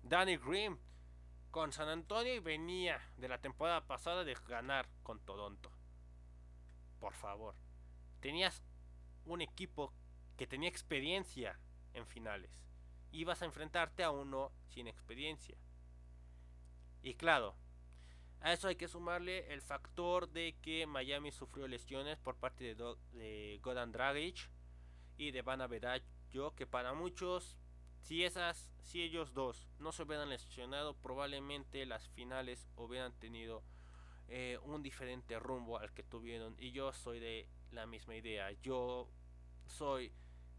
Danny 0.02 0.36
Green 0.36 0.78
con 1.50 1.72
San 1.72 1.88
Antonio 1.88 2.34
y 2.34 2.40
venía 2.40 3.00
de 3.18 3.28
la 3.28 3.38
temporada 3.38 3.86
pasada 3.86 4.24
de 4.24 4.34
ganar 4.48 4.88
con 5.02 5.20
Toronto. 5.20 5.70
Por 6.98 7.14
favor, 7.14 7.54
tenías 8.20 8.62
un 9.26 9.42
equipo 9.42 9.92
que 10.36 10.46
tenía 10.46 10.68
experiencia 10.68 11.58
en 11.94 12.06
finales. 12.06 12.50
Ibas 13.10 13.42
a 13.42 13.44
enfrentarte 13.44 14.02
a 14.02 14.10
uno 14.10 14.50
sin 14.68 14.86
experiencia. 14.86 15.56
Y 17.02 17.14
claro, 17.14 17.54
a 18.42 18.52
eso 18.52 18.68
hay 18.68 18.76
que 18.76 18.88
sumarle 18.88 19.52
el 19.52 19.62
factor 19.62 20.28
de 20.28 20.57
que 20.61 20.87
Miami 20.87 21.31
sufrió 21.31 21.68
lesiones 21.68 22.18
por 22.18 22.37
parte 22.37 22.74
de, 22.74 22.94
de 23.12 23.61
Godan 23.62 23.92
Dragic 23.92 24.50
y 25.16 25.31
de 25.31 25.42
Van 25.42 25.61
Yo 26.31 26.55
que 26.55 26.66
para 26.66 26.92
muchos 26.92 27.57
si 28.02 28.24
esas, 28.24 28.68
si 28.83 29.02
ellos 29.02 29.33
dos 29.33 29.68
no 29.78 29.92
se 29.92 30.02
hubieran 30.02 30.28
lesionado, 30.28 30.94
probablemente 30.94 31.87
las 31.87 32.09
finales 32.09 32.68
hubieran 32.76 33.12
tenido 33.18 33.62
eh, 34.28 34.59
un 34.64 34.83
diferente 34.83 35.38
rumbo 35.38 35.78
al 35.78 35.92
que 35.92 36.02
tuvieron. 36.02 36.57
Y 36.59 36.72
yo 36.72 36.92
soy 36.92 37.20
de 37.20 37.48
la 37.70 37.87
misma 37.87 38.16
idea. 38.16 38.50
Yo 38.62 39.09
soy 39.66 40.12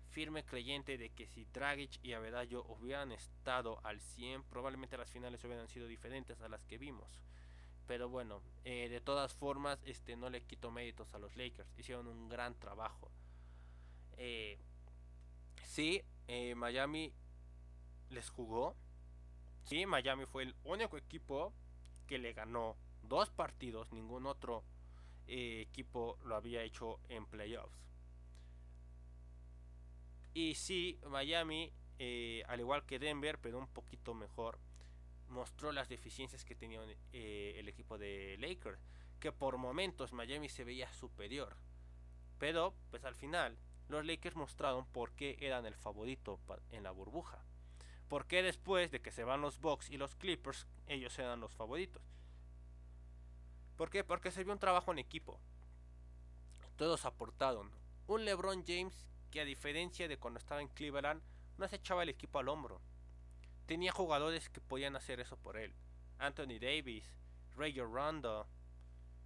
firme 0.10 0.46
creyente 0.46 0.98
de 0.98 1.10
que 1.10 1.28
si 1.28 1.46
Dragic 1.46 2.00
y 2.02 2.14
Avedallo 2.14 2.64
hubieran 2.66 3.12
estado 3.12 3.80
al 3.84 4.00
100, 4.00 4.44
probablemente 4.44 4.98
las 4.98 5.12
finales 5.12 5.44
hubieran 5.44 5.68
sido 5.68 5.88
diferentes 5.88 6.40
a 6.42 6.48
las 6.48 6.64
que 6.66 6.78
vimos. 6.78 7.22
Pero 7.88 8.10
bueno, 8.10 8.42
eh, 8.64 8.88
de 8.90 9.02
todas 9.02 9.34
formas, 9.34 9.80
este 9.86 10.16
no 10.16 10.30
le 10.30 10.44
quito 10.44 10.72
méritos 10.72 11.14
a 11.14 11.20
los 11.20 11.36
Lakers. 11.36 11.70
Hicieron 11.78 12.08
un 12.08 12.30
gran 12.30 12.56
trabajo. 12.60 13.12
Eh, 14.18 14.58
sí, 15.64 16.02
Miami 16.56 17.14
les 18.10 18.30
jugó. 18.30 18.76
Sí, 19.64 19.86
Miami 19.86 20.26
fue 20.26 20.44
el 20.44 20.56
único 20.64 20.98
equipo 20.98 21.54
que 22.08 22.18
le 22.18 22.34
ganó 22.34 22.78
dos 23.02 23.30
partidos. 23.30 23.92
Ningún 23.92 24.26
otro 24.26 24.64
eh, 25.28 25.62
equipo 25.62 26.18
lo 26.24 26.36
había 26.36 26.64
hecho 26.64 27.00
en 27.10 27.26
playoffs. 27.26 27.78
Y 30.34 30.56
sí, 30.56 31.00
Miami, 31.10 31.72
eh, 32.00 32.44
al 32.48 32.60
igual 32.60 32.86
que 32.86 33.00
Denver, 33.00 33.38
pero 33.40 33.60
un 33.60 33.68
poquito 33.68 34.14
mejor, 34.14 34.60
mostró 35.30 35.72
las 35.72 35.90
deficiencias 35.90 36.46
que 36.46 36.56
tenía 36.56 36.82
eh, 37.12 37.56
el 37.58 37.68
equipo 37.68 37.98
de 37.98 38.38
Lakers. 38.40 38.80
Que 39.20 39.32
por 39.32 39.58
momentos 39.58 40.14
Miami 40.14 40.50
se 40.50 40.64
veía 40.64 40.92
superior. 40.94 41.56
Pero, 42.40 42.76
pues 42.90 43.06
al 43.06 43.16
final, 43.16 43.58
los 43.88 44.06
Lakers 44.06 44.36
mostraron 44.36 44.86
por 44.86 45.14
qué 45.14 45.38
eran 45.40 45.66
el 45.66 45.76
favorito 45.76 46.40
en 46.72 46.84
la 46.84 46.92
burbuja. 46.92 47.46
¿Por 48.10 48.28
qué 48.28 48.44
después 48.44 48.92
de 48.92 49.02
que 49.02 49.12
se 49.12 49.24
van 49.24 49.42
los 49.42 49.60
Bucks 49.60 49.90
y 49.90 49.98
los 49.98 50.16
Clippers, 50.16 50.68
ellos 50.88 51.18
eran 51.20 51.40
los 51.40 51.54
favoritos? 51.54 52.04
¿Por 53.78 53.90
qué? 53.90 54.04
Porque 54.04 54.32
se 54.32 54.44
vio 54.44 54.54
un 54.54 54.60
trabajo 54.60 54.92
en 54.92 55.00
equipo. 55.00 55.40
Todos 56.76 57.06
aportaron. 57.06 57.72
Un 58.08 58.26
LeBron 58.26 58.64
James 58.68 59.08
que 59.34 59.42
a 59.42 59.46
diferencia 59.46 60.08
de 60.08 60.20
cuando 60.20 60.38
estaba 60.38 60.62
en 60.62 60.68
Cleveland, 60.68 61.20
no 61.58 61.68
se 61.68 61.78
echaba 61.78 62.04
el 62.04 62.10
equipo 62.10 62.38
al 62.38 62.50
hombro. 62.50 62.80
Tenía 63.66 63.92
jugadores 63.92 64.50
que 64.50 64.62
podían 64.62 64.96
hacer 64.96 65.20
eso 65.20 65.38
por 65.38 65.58
él. 65.58 65.74
Anthony 66.20 66.60
Davis, 66.60 67.06
Rayo 67.56 67.86
Rondo. 67.86 68.48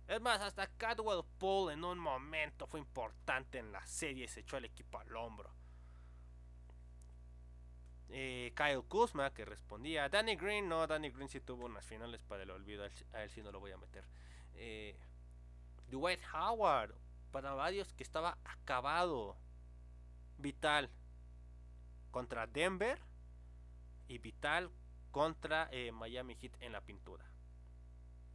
Es 0.07 0.21
más, 0.21 0.41
hasta 0.41 0.67
Cadwell 0.67 1.23
Paul 1.37 1.71
en 1.71 1.83
un 1.83 1.99
momento 1.99 2.67
fue 2.67 2.79
importante 2.79 3.57
en 3.59 3.71
la 3.71 3.85
serie 3.85 4.25
y 4.25 4.27
se 4.27 4.41
echó 4.41 4.57
el 4.57 4.65
equipo 4.65 4.99
al 4.99 5.15
hombro 5.15 5.57
eh, 8.09 8.53
Kyle 8.55 8.83
Kuzma 8.83 9.33
que 9.33 9.45
respondía. 9.45 10.09
Danny 10.09 10.35
Green, 10.35 10.67
no, 10.67 10.87
Danny 10.87 11.09
Green 11.09 11.29
sí 11.29 11.39
tuvo 11.41 11.65
unas 11.65 11.85
finales 11.85 12.21
para 12.21 12.43
el 12.43 12.51
olvido, 12.51 12.83
a 13.13 13.23
él 13.23 13.29
sí 13.29 13.41
no 13.41 13.51
lo 13.51 13.59
voy 13.59 13.71
a 13.71 13.77
meter. 13.77 14.05
Eh, 14.55 14.97
Dwight 15.89 16.21
Howard, 16.33 16.95
para 17.31 17.53
varios 17.53 17.93
que 17.93 18.03
estaba 18.03 18.37
acabado. 18.43 19.37
Vital 20.39 20.91
contra 22.11 22.45
Denver 22.45 22.99
y 24.07 24.17
Vital 24.17 24.71
contra 25.11 25.67
eh, 25.71 25.91
Miami 25.91 26.35
Heat 26.35 26.53
en 26.59 26.71
la 26.71 26.81
pintura. 26.81 27.25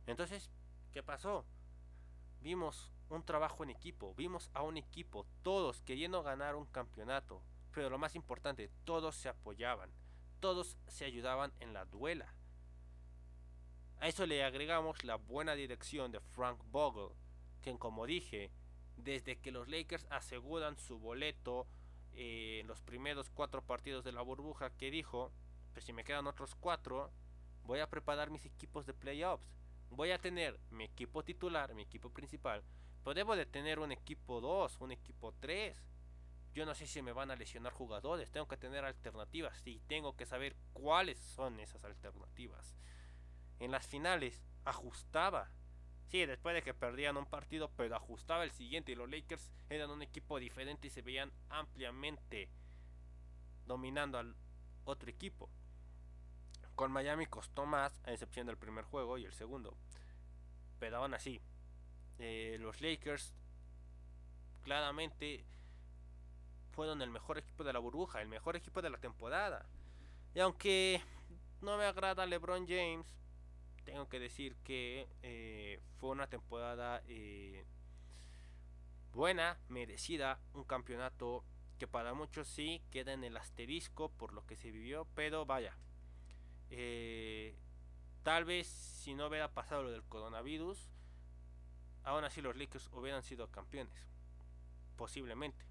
Entonces, 0.07 0.51
¿qué 0.93 1.03
pasó? 1.03 1.45
Vimos 2.41 2.91
un 3.09 3.25
trabajo 3.25 3.63
en 3.63 3.71
equipo, 3.71 4.15
vimos 4.15 4.51
a 4.55 4.63
un 4.63 4.77
equipo, 4.77 5.27
todos 5.43 5.83
queriendo 5.83 6.23
ganar 6.23 6.57
un 6.57 6.67
campeonato, 6.67 7.43
pero 7.73 7.91
lo 7.91 7.99
más 7.99 8.15
importante, 8.15 8.71
todos 8.85 9.15
se 9.17 9.29
apoyaban, 9.29 9.91
todos 10.41 10.77
se 10.89 11.05
ayudaban 11.05 11.53
en 11.61 11.73
la 11.73 11.85
duela. 11.85 12.35
A 14.01 14.09
eso 14.09 14.27
le 14.27 14.43
agregamos 14.43 15.05
la 15.05 15.17
buena 15.17 15.55
dirección 15.55 16.11
de 16.11 16.21
Frank 16.21 16.59
Vogel, 16.71 17.17
que 17.61 17.79
como 17.79 18.07
dije, 18.07 18.51
desde 18.97 19.39
que 19.39 19.53
los 19.53 19.69
Lakers 19.69 20.07
aseguran 20.11 20.77
su 20.77 20.99
boleto 20.99 21.69
eh, 22.15 22.59
en 22.61 22.67
los 22.67 22.83
primeros 22.83 23.31
cuatro 23.31 23.63
partidos 23.63 24.05
de 24.05 24.13
la 24.13 24.23
burbuja, 24.23 24.71
que 24.71 24.91
dijo, 24.91 25.33
pues 25.73 25.85
si 25.85 25.93
me 25.93 26.05
quedan 26.05 26.27
otros 26.27 26.55
cuatro, 26.55 27.11
voy 27.65 27.81
a 27.81 27.89
preparar 27.89 28.31
mis 28.31 28.45
equipos 28.45 28.87
de 28.87 28.95
playoffs. 28.95 29.47
Voy 29.91 30.11
a 30.11 30.19
tener 30.19 30.59
mi 30.71 30.85
equipo 30.85 31.23
titular, 31.23 31.75
mi 31.75 31.83
equipo 31.83 32.11
principal, 32.11 32.65
Pero 33.05 33.15
debo 33.15 33.37
de 33.37 33.47
tener 33.47 33.79
un 33.79 33.93
equipo 33.93 34.41
2, 34.41 34.81
un 34.81 34.93
equipo 34.93 35.35
3. 35.41 35.77
Yo 36.55 36.65
no 36.65 36.75
sé 36.75 36.87
si 36.87 37.03
me 37.03 37.13
van 37.13 37.31
a 37.31 37.37
lesionar 37.37 37.73
jugadores. 37.73 38.31
Tengo 38.31 38.47
que 38.47 38.57
tener 38.57 38.85
alternativas. 38.85 39.61
Y 39.67 39.81
tengo 39.81 40.17
que 40.17 40.25
saber 40.25 40.57
cuáles 40.73 41.19
son 41.19 41.59
esas 41.61 41.85
alternativas. 41.85 42.77
En 43.59 43.71
las 43.71 43.87
finales 43.87 44.43
ajustaba. 44.65 45.51
Sí, 46.07 46.25
después 46.27 46.55
de 46.55 46.63
que 46.63 46.75
perdían 46.75 47.17
un 47.17 47.27
partido, 47.27 47.71
pero 47.77 47.97
ajustaba 47.97 48.45
el 48.45 48.53
siguiente. 48.53 48.93
Y 48.93 48.95
los 48.95 49.11
Lakers 49.11 49.51
eran 49.69 49.91
un 49.91 50.03
equipo 50.03 50.39
diferente 50.39 50.87
y 50.87 50.91
se 50.91 51.03
veían 51.03 51.33
ampliamente 51.49 52.49
dominando 53.67 54.19
al 54.19 54.37
otro 54.85 55.11
equipo. 55.11 55.51
Con 56.75 56.91
Miami 56.91 57.27
costó 57.27 57.67
más, 57.67 58.01
a 58.05 58.13
excepción 58.13 58.47
del 58.47 58.57
primer 58.57 58.85
juego 58.85 59.19
y 59.19 59.25
el 59.25 59.33
segundo. 59.33 59.77
Pero 60.79 60.99
aún 60.99 61.15
así, 61.15 61.41
eh, 62.19 62.57
los 62.61 62.81
Lakers 62.81 63.35
claramente 64.63 65.45
fueron 66.73 67.03
el 67.03 67.11
mejor 67.11 67.39
equipo 67.39 67.65
de 67.65 67.73
la 67.73 67.79
burbuja, 67.79 68.23
el 68.23 68.29
mejor 68.29 68.57
equipo 68.57 68.83
de 68.83 68.91
la 68.91 68.99
temporada. 68.99 69.67
Y 70.35 70.41
aunque 70.41 71.03
no 71.61 71.77
me 71.77 71.85
agrada 71.85 72.27
LeBron 72.27 72.67
James, 72.67 73.07
tengo 73.85 74.09
que 74.09 74.19
decir 74.19 74.57
que 74.65 75.09
eh, 75.23 75.81
fue 75.99 76.11
una 76.11 76.27
temporada 76.27 77.03
eh, 77.07 77.67
buena, 79.13 79.59
merecida, 79.69 80.41
un 80.55 80.65
campeonato 80.65 81.45
que 81.79 81.87
para 81.87 82.15
muchos 82.15 82.49
sí 82.49 82.81
queda 82.91 83.13
en 83.13 83.25
el 83.25 83.37
asterisco 83.37 84.11
por 84.11 84.33
lo 84.33 84.47
que 84.47 84.57
se 84.57 84.71
vivió, 84.71 85.07
pero 85.15 85.45
vaya, 85.45 85.77
tal 88.23 88.45
vez 88.45 88.67
si 88.67 89.15
no 89.15 89.27
hubiera 89.27 89.53
pasado 89.53 89.83
lo 89.83 89.91
del 89.91 90.05
coronavirus, 90.05 90.91
aún 92.05 92.25
así 92.25 92.41
los 92.41 92.57
Lakers 92.57 92.89
hubieran 92.93 93.23
sido 93.23 93.51
campeones. 93.51 94.09
Posiblemente. 94.97 95.67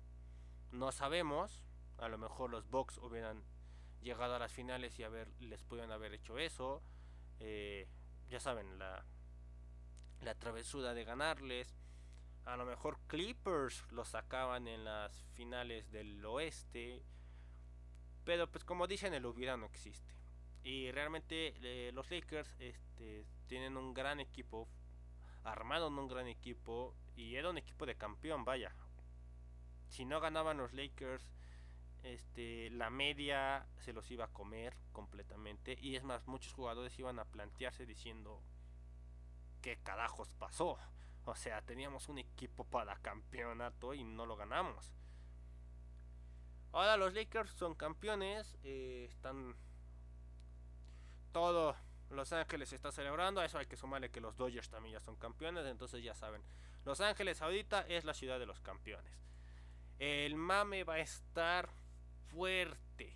No 0.72 0.92
sabemos. 0.92 1.64
A 1.98 2.08
lo 2.08 2.18
mejor 2.18 2.50
los 2.50 2.70
Bucks 2.70 2.98
hubieran 2.98 3.44
llegado 4.02 4.36
a 4.36 4.40
las 4.40 4.52
finales 4.52 4.98
y 5.00 5.04
haber, 5.04 5.30
les 5.40 5.64
pudieran 5.64 5.92
haber 5.92 6.14
hecho 6.14 6.38
eso. 6.40 6.82
Eh, 7.40 7.88
ya 8.30 8.40
saben, 8.40 8.80
la, 8.80 9.06
la 10.22 10.36
travesura 10.36 10.94
de 10.94 11.04
ganarles. 11.04 11.76
A 12.46 12.58
lo 12.58 12.66
mejor 12.66 13.00
Clippers 13.08 13.86
los 13.92 14.10
sacaban 14.10 14.68
en 14.68 14.84
las 14.84 15.24
finales 15.34 15.92
del 15.92 16.26
oeste. 16.26 17.04
Pero 18.24 18.50
pues 18.52 18.64
como 18.64 18.88
dicen, 18.88 19.14
el 19.14 19.26
hubiera 19.26 19.58
no 19.58 19.68
existe. 19.68 20.21
Y 20.64 20.92
realmente 20.92 21.54
eh, 21.62 21.92
los 21.94 22.10
Lakers 22.12 22.56
este, 22.60 23.26
tienen 23.48 23.78
un 23.78 23.94
gran 23.94 24.20
equipo 24.20 24.68
armaron 25.44 25.98
un 25.98 26.08
gran 26.08 26.28
equipo 26.28 26.96
y 27.16 27.36
era 27.36 27.50
un 27.50 27.58
equipo 27.58 27.86
de 27.86 27.96
campeón, 27.96 28.46
vaya. 28.46 28.74
Si 29.88 30.06
no 30.06 30.20
ganaban 30.20 30.58
los 30.58 30.74
Lakers, 30.74 31.32
este, 32.04 32.70
la 32.72 32.90
media 32.90 33.68
se 33.78 33.94
los 33.94 34.10
iba 34.12 34.26
a 34.26 34.34
comer 34.34 34.76
completamente. 34.92 35.78
Y 35.80 35.96
es 35.96 36.04
más, 36.04 36.28
muchos 36.28 36.54
jugadores 36.54 36.98
iban 36.98 37.20
a 37.20 37.26
plantearse 37.26 37.86
diciendo, 37.86 38.42
¿qué 39.62 39.78
carajos 39.78 40.32
pasó? 40.34 40.78
O 41.26 41.36
sea, 41.36 41.62
teníamos 41.62 42.10
un 42.10 42.20
equipo 42.20 42.64
para 42.64 42.96
campeonato 42.98 43.94
y 43.94 44.04
no 44.04 44.26
lo 44.26 44.36
ganamos. 44.36 44.94
Ahora 46.72 46.96
los 46.96 47.14
Lakers 47.14 47.52
son 47.52 47.76
campeones, 47.76 48.58
eh, 48.64 49.08
están 49.10 49.56
todo 51.32 51.76
los 52.12 52.34
Ángeles 52.34 52.74
está 52.74 52.92
celebrando, 52.92 53.42
a 53.42 53.46
eso 53.46 53.58
hay 53.58 53.66
que 53.66 53.78
sumarle 53.78 54.12
que 54.12 54.22
los 54.22 54.36
Dodgers 54.36 54.70
también 54.70 54.94
ya 54.94 55.00
son 55.00 55.16
campeones, 55.16 55.66
entonces 55.66 56.04
ya 56.04 56.14
saben. 56.14 56.44
Los 56.84 57.00
Ángeles 57.00 57.42
ahorita 57.42 57.82
es 57.88 58.06
la 58.06 58.14
ciudad 58.14 58.40
de 58.40 58.46
los 58.46 58.60
campeones. 58.60 59.14
El 60.00 60.36
mame 60.36 60.84
va 60.84 60.96
a 60.96 61.00
estar 61.00 61.70
fuerte, 62.28 63.14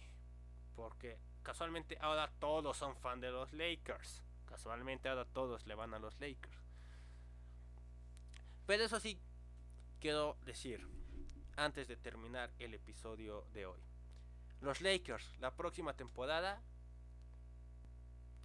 porque 0.75 1.19
casualmente 1.43 1.97
ahora 1.99 2.31
todos 2.39 2.77
son 2.77 2.95
fan 2.95 3.19
de 3.19 3.31
los 3.31 3.51
Lakers. 3.53 4.21
Casualmente 4.45 5.09
ahora 5.09 5.25
todos 5.25 5.65
le 5.65 5.75
van 5.75 5.93
a 5.93 5.99
los 5.99 6.19
Lakers. 6.19 6.57
Pero 8.65 8.83
eso 8.83 8.99
sí, 8.99 9.19
quiero 9.99 10.37
decir, 10.45 10.87
antes 11.55 11.87
de 11.87 11.97
terminar 11.97 12.51
el 12.59 12.73
episodio 12.73 13.45
de 13.53 13.65
hoy. 13.65 13.79
Los 14.61 14.81
Lakers, 14.81 15.37
la 15.39 15.55
próxima 15.55 15.93
temporada 15.95 16.61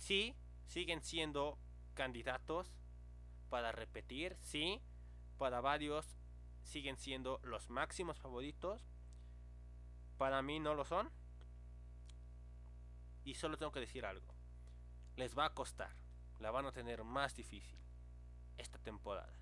Sí, 0.00 0.34
siguen 0.64 1.02
siendo 1.02 1.58
candidatos 1.92 2.72
para 3.50 3.70
repetir, 3.70 4.38
sí, 4.40 4.80
para 5.36 5.60
varios 5.60 6.16
siguen 6.62 6.96
siendo 6.96 7.38
los 7.42 7.68
máximos 7.68 8.18
favoritos. 8.18 8.88
Para 10.16 10.40
mí 10.40 10.58
no 10.58 10.74
lo 10.74 10.86
son. 10.86 11.10
Y 13.24 13.34
solo 13.34 13.58
tengo 13.58 13.72
que 13.72 13.80
decir 13.80 14.06
algo. 14.06 14.34
Les 15.16 15.36
va 15.36 15.44
a 15.44 15.54
costar. 15.54 15.94
La 16.38 16.50
van 16.50 16.64
a 16.64 16.72
tener 16.72 17.04
más 17.04 17.34
difícil 17.34 17.78
esta 18.56 18.78
temporada. 18.78 19.38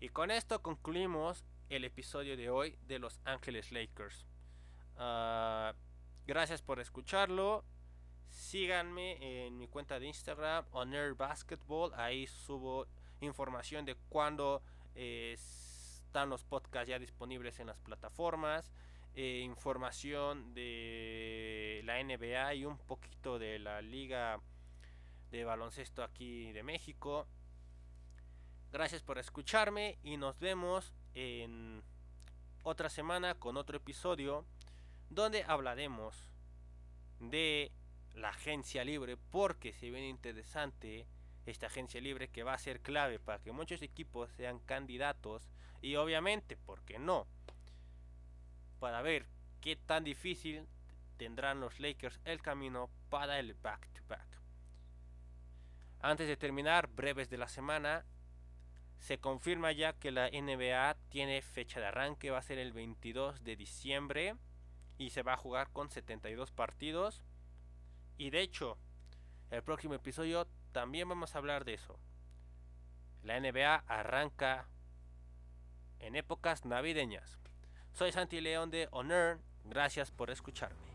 Y 0.00 0.08
con 0.08 0.32
esto 0.32 0.60
concluimos 0.60 1.44
el 1.68 1.84
episodio 1.84 2.36
de 2.36 2.50
hoy 2.50 2.76
de 2.82 2.98
Los 2.98 3.20
Ángeles 3.24 3.70
Lakers. 3.70 4.26
Ah, 4.96 5.72
gracias 6.26 6.62
por 6.62 6.80
escucharlo. 6.80 7.64
Síganme 8.54 9.46
en 9.46 9.58
mi 9.58 9.66
cuenta 9.66 9.98
de 9.98 10.06
Instagram, 10.06 10.64
Honor 10.70 11.16
Basketball. 11.16 11.92
Ahí 11.96 12.28
subo 12.28 12.86
información 13.20 13.84
de 13.84 13.96
cuándo 14.08 14.62
eh, 14.94 15.32
están 15.32 16.30
los 16.30 16.44
podcasts 16.44 16.88
ya 16.88 17.00
disponibles 17.00 17.58
en 17.58 17.66
las 17.66 17.80
plataformas. 17.80 18.70
Eh, 19.16 19.40
información 19.40 20.54
de 20.54 21.80
la 21.82 22.00
NBA 22.00 22.54
y 22.54 22.64
un 22.64 22.78
poquito 22.78 23.40
de 23.40 23.58
la 23.58 23.82
liga 23.82 24.38
de 25.32 25.44
baloncesto 25.44 26.04
aquí 26.04 26.52
de 26.52 26.62
México. 26.62 27.26
Gracias 28.70 29.02
por 29.02 29.18
escucharme 29.18 29.98
y 30.04 30.16
nos 30.16 30.38
vemos 30.38 30.94
en 31.14 31.82
otra 32.62 32.88
semana 32.88 33.34
con 33.34 33.56
otro 33.56 33.78
episodio 33.78 34.46
donde 35.10 35.42
hablaremos 35.42 36.30
de 37.18 37.72
la 38.14 38.30
agencia 38.30 38.84
libre 38.84 39.16
porque 39.16 39.72
se 39.72 39.90
ve 39.90 40.06
interesante 40.06 41.06
esta 41.46 41.66
agencia 41.66 42.00
libre 42.00 42.28
que 42.28 42.42
va 42.42 42.54
a 42.54 42.58
ser 42.58 42.80
clave 42.80 43.18
para 43.18 43.38
que 43.40 43.52
muchos 43.52 43.82
equipos 43.82 44.30
sean 44.32 44.60
candidatos 44.60 45.48
y 45.82 45.96
obviamente, 45.96 46.56
¿por 46.56 46.82
qué 46.82 46.98
no? 46.98 47.26
Para 48.78 49.02
ver 49.02 49.26
qué 49.60 49.76
tan 49.76 50.04
difícil 50.04 50.66
tendrán 51.16 51.60
los 51.60 51.78
Lakers 51.80 52.20
el 52.24 52.40
camino 52.40 52.90
para 53.10 53.38
el 53.38 53.54
back 53.54 53.88
to 53.92 54.02
back. 54.08 54.26
Antes 56.00 56.28
de 56.28 56.36
terminar, 56.36 56.88
breves 56.88 57.30
de 57.30 57.38
la 57.38 57.48
semana, 57.48 58.04
se 58.98 59.18
confirma 59.18 59.72
ya 59.72 59.92
que 59.92 60.10
la 60.10 60.30
NBA 60.30 60.96
tiene 61.10 61.42
fecha 61.42 61.80
de 61.80 61.86
arranque, 61.86 62.30
va 62.30 62.38
a 62.38 62.42
ser 62.42 62.58
el 62.58 62.72
22 62.72 63.44
de 63.44 63.56
diciembre 63.56 64.36
y 64.98 65.10
se 65.10 65.22
va 65.22 65.34
a 65.34 65.38
jugar 65.38 65.70
con 65.72 65.90
72 65.90 66.50
partidos. 66.52 67.22
Y 68.16 68.30
de 68.30 68.40
hecho, 68.40 68.78
el 69.50 69.62
próximo 69.62 69.94
episodio 69.94 70.46
también 70.72 71.08
vamos 71.08 71.34
a 71.34 71.38
hablar 71.38 71.64
de 71.64 71.74
eso. 71.74 71.98
La 73.22 73.40
NBA 73.40 73.84
arranca 73.86 74.68
en 75.98 76.16
épocas 76.16 76.64
navideñas. 76.64 77.38
Soy 77.92 78.12
Santi 78.12 78.40
León 78.40 78.70
de 78.70 78.88
Honor. 78.90 79.40
Gracias 79.64 80.10
por 80.10 80.30
escucharme. 80.30 80.93